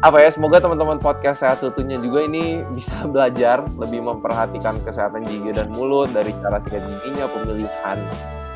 apa 0.00 0.16
ya 0.16 0.32
semoga 0.32 0.56
teman-teman 0.58 0.96
podcast 0.96 1.44
sehat 1.44 1.60
seutuhnya 1.60 2.00
juga 2.00 2.24
ini 2.24 2.64
bisa 2.72 3.04
belajar 3.12 3.60
lebih 3.76 4.00
memperhatikan 4.00 4.80
kesehatan 4.80 5.20
gigi 5.22 5.52
dan 5.52 5.68
mulut 5.68 6.08
dari 6.08 6.32
cara 6.40 6.56
sikat 6.58 6.80
giginya 6.80 7.28
pemilihan 7.28 7.98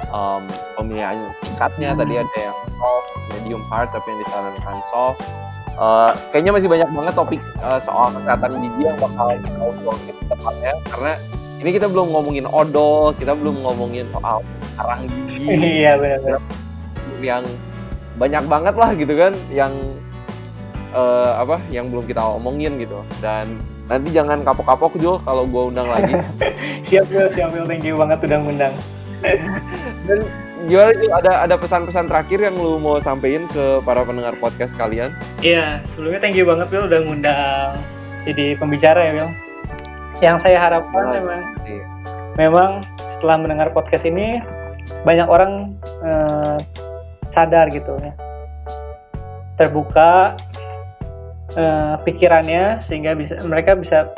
em, 0.09 0.43
pemilihan 0.73 1.17
sikatnya 1.45 1.93
Hmm. 1.93 2.01
tadi 2.01 2.15
ada 2.17 2.39
yang 2.41 2.57
soft 2.75 3.07
medium 3.31 3.63
hard 3.69 3.89
tapi 3.93 4.07
yang 4.09 4.21
disarankan 4.21 4.79
soft 4.91 5.21
Eh, 5.75 6.11
kayaknya 6.31 6.55
masih 6.55 6.71
banyak 6.71 6.87
banget 6.87 7.15
topik 7.19 7.43
eh, 7.43 7.81
soal 7.83 8.15
kesehatan 8.15 8.63
gigi 8.63 8.87
yang 8.87 8.95
bakal 8.95 9.27
kita 9.35 9.59
obrolin 9.59 10.07
ke 10.07 10.25
depannya 10.31 10.73
karena 10.87 11.13
ini 11.59 11.71
kita 11.75 11.87
belum 11.91 12.07
ngomongin 12.15 12.47
odol 12.47 13.11
kita 13.19 13.35
belum 13.35 13.59
ngomongin 13.59 14.07
soal 14.07 14.39
arang 14.79 15.03
gigi 15.11 15.51
Iya 15.83 15.99
benar-benar. 15.99 16.39
yang 17.19 17.43
banyak 18.15 18.45
banget 18.47 18.75
lah 18.79 18.91
gitu 18.95 19.15
kan 19.19 19.35
yang 19.51 19.75
eh, 20.95 21.33
apa 21.35 21.59
yang 21.69 21.91
belum 21.91 22.07
kita 22.07 22.23
omongin 22.23 22.79
gitu 22.79 23.03
dan 23.19 23.59
nanti 23.85 24.15
jangan 24.15 24.41
kapok-kapok 24.41 24.97
Jo 24.97 25.21
kalau 25.27 25.45
gue 25.45 25.63
undang 25.75 25.91
lagi 25.91 26.15
Siap 26.89 27.11
Will, 27.11 27.29
siap 27.35 27.51
Will. 27.53 27.67
Thank 27.67 27.85
you 27.85 27.99
banget 27.99 28.23
udah 28.23 28.39
ngundang. 28.41 28.75
dan 30.09 30.19
gimana 30.65 30.93
Jo 30.97 31.07
ada 31.13 31.33
ada 31.45 31.55
pesan-pesan 31.61 32.09
terakhir 32.09 32.39
yang 32.41 32.57
lu 32.57 32.81
mau 32.81 32.97
sampein 32.97 33.45
ke 33.53 33.85
para 33.85 34.01
pendengar 34.05 34.33
podcast 34.41 34.73
kalian 34.79 35.13
Iya, 35.45 35.85
sebelumnya 35.93 36.21
thank 36.25 36.37
you 36.39 36.49
banget 36.49 36.73
Will 36.73 36.89
udah 36.89 37.01
ngundang 37.05 37.71
jadi 38.25 38.57
pembicara 38.57 39.01
ya 39.05 39.13
Will. 39.21 39.33
Yang 40.23 40.37
saya 40.47 40.59
harapkan 40.63 41.05
Nah, 41.05 41.13
memang 41.21 41.41
iya. 41.69 41.85
memang 42.39 42.71
setelah 43.13 43.37
mendengar 43.37 43.69
podcast 43.73 44.09
ini 44.09 44.41
banyak 45.05 45.29
orang 45.29 45.77
eh, 46.01 46.57
sadar 47.29 47.69
gitu 47.69 47.93
ya. 48.01 48.13
Terbuka 49.57 50.33
eh, 51.55 51.95
pikirannya 52.03 52.83
sehingga 52.85 53.15
bisa 53.15 53.39
mereka 53.47 53.75
bisa 53.79 54.11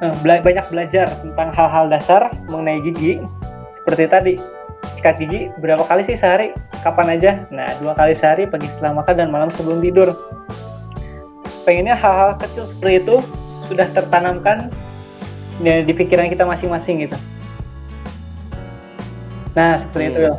eh, 0.00 0.14
bela- 0.24 0.42
banyak 0.42 0.66
belajar 0.68 1.06
tentang 1.20 1.52
hal-hal 1.54 1.86
dasar 1.88 2.32
mengenai 2.48 2.80
gigi. 2.84 3.20
Seperti 3.80 4.04
tadi, 4.08 4.34
sikat 4.96 5.16
gigi 5.20 5.48
berapa 5.60 5.84
kali 5.84 6.04
sih 6.04 6.16
sehari? 6.16 6.52
Kapan 6.84 7.16
aja? 7.16 7.32
Nah, 7.52 7.68
dua 7.80 7.92
kali 7.96 8.16
sehari 8.16 8.48
pagi 8.48 8.68
setelah 8.68 9.00
makan 9.04 9.14
dan 9.16 9.28
malam 9.28 9.50
sebelum 9.52 9.80
tidur. 9.80 10.16
Pengennya 11.64 11.96
hal-hal 11.96 12.36
kecil 12.40 12.64
seperti 12.64 13.04
itu 13.04 13.16
sudah 13.68 13.86
tertanamkan 13.92 14.72
di, 15.60 15.84
di 15.84 15.92
pikiran 15.92 16.28
kita 16.32 16.48
masing-masing 16.48 17.08
gitu. 17.08 17.16
Nah, 19.52 19.76
seperti 19.76 20.04
itu. 20.12 20.20
Hmm. 20.20 20.36
Will. 20.36 20.38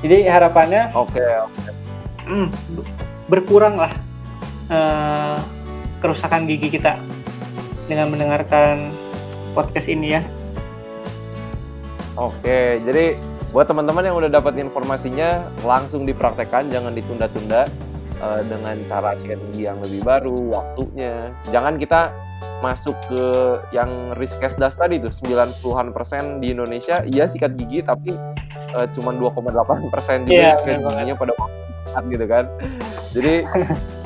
Jadi 0.00 0.24
harapannya 0.24 0.88
oke 0.96 1.20
hmm, 2.24 2.48
berkuranglah 3.28 3.92
eh, 4.70 5.36
kerusakan 6.00 6.48
gigi 6.48 6.78
kita 6.80 6.96
dengan 7.90 8.14
mendengarkan 8.14 8.94
podcast 9.52 9.90
ini 9.90 10.16
ya. 10.16 10.22
oke 12.14 12.82
jadi 12.86 13.18
buat 13.50 13.66
teman-teman 13.66 14.06
yang 14.06 14.16
udah 14.18 14.30
dapat 14.30 14.54
informasinya 14.62 15.42
langsung 15.66 16.06
dipraktekkan 16.06 16.70
jangan 16.70 16.94
ditunda-tunda 16.94 17.66
eh, 18.22 18.42
dengan 18.46 18.78
cara 18.86 19.18
sikat 19.18 19.42
gigi 19.50 19.66
yang 19.66 19.82
lebih 19.82 20.06
baru 20.06 20.54
waktunya. 20.54 21.34
Jangan 21.50 21.74
kita 21.82 22.14
masuk 22.62 22.94
ke 23.10 23.24
yang 23.74 24.14
risk 24.16 24.38
case 24.38 24.56
das 24.56 24.78
tadi 24.78 25.02
tuh 25.02 25.10
90-an 25.12 25.92
persen 25.92 26.40
di 26.40 26.52
Indonesia 26.52 27.00
iya 27.04 27.26
sikat 27.26 27.58
gigi 27.58 27.82
tapi 27.82 28.14
eh, 28.78 28.86
cuman 28.94 29.18
2,8 29.18 29.90
persen 29.92 30.30
juga 30.30 30.54
yang 30.54 30.60
sikat 30.60 30.78
giginya 30.86 31.14
pada 31.18 31.32
waktu 31.34 32.06
gitu 32.14 32.26
kan. 32.30 32.44
Jadi 33.10 33.34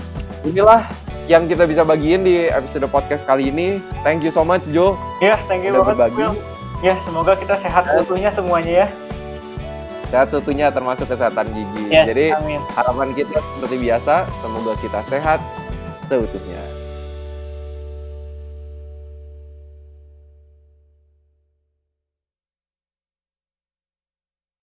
inilah 0.44 0.84
yang 1.24 1.44
kita 1.44 1.64
bisa 1.64 1.82
bagiin 1.82 2.20
di 2.20 2.46
episode 2.46 2.84
podcast 2.86 3.24
kali 3.24 3.48
ini 3.48 3.80
thank 4.02 4.20
you 4.20 4.30
so 4.30 4.42
much 4.42 4.64
Jo 4.68 4.96
Ya, 5.18 5.40
thank 5.46 5.64
you 5.64 5.72
udah 5.72 5.84
banget. 5.86 6.12
berbagi. 6.12 6.24
Ya, 6.80 7.00
semoga 7.00 7.32
kita 7.32 7.56
sehat 7.58 7.88
seutuhnya 7.88 8.28
semuanya 8.30 8.72
ya. 8.82 8.88
sehat 10.04 10.30
satunya 10.30 10.68
termasuk 10.68 11.08
kesehatan 11.08 11.48
gigi 11.50 11.90
Ya, 11.90 12.06
jadi 12.06 12.36
amin. 12.36 12.60
harapan 12.70 13.10
kita 13.12 13.34
seperti 13.34 13.76
biasa 13.82 14.14
semoga 14.38 14.72
kita 14.78 15.00
sehat 15.04 15.40
seutuhnya 16.04 16.60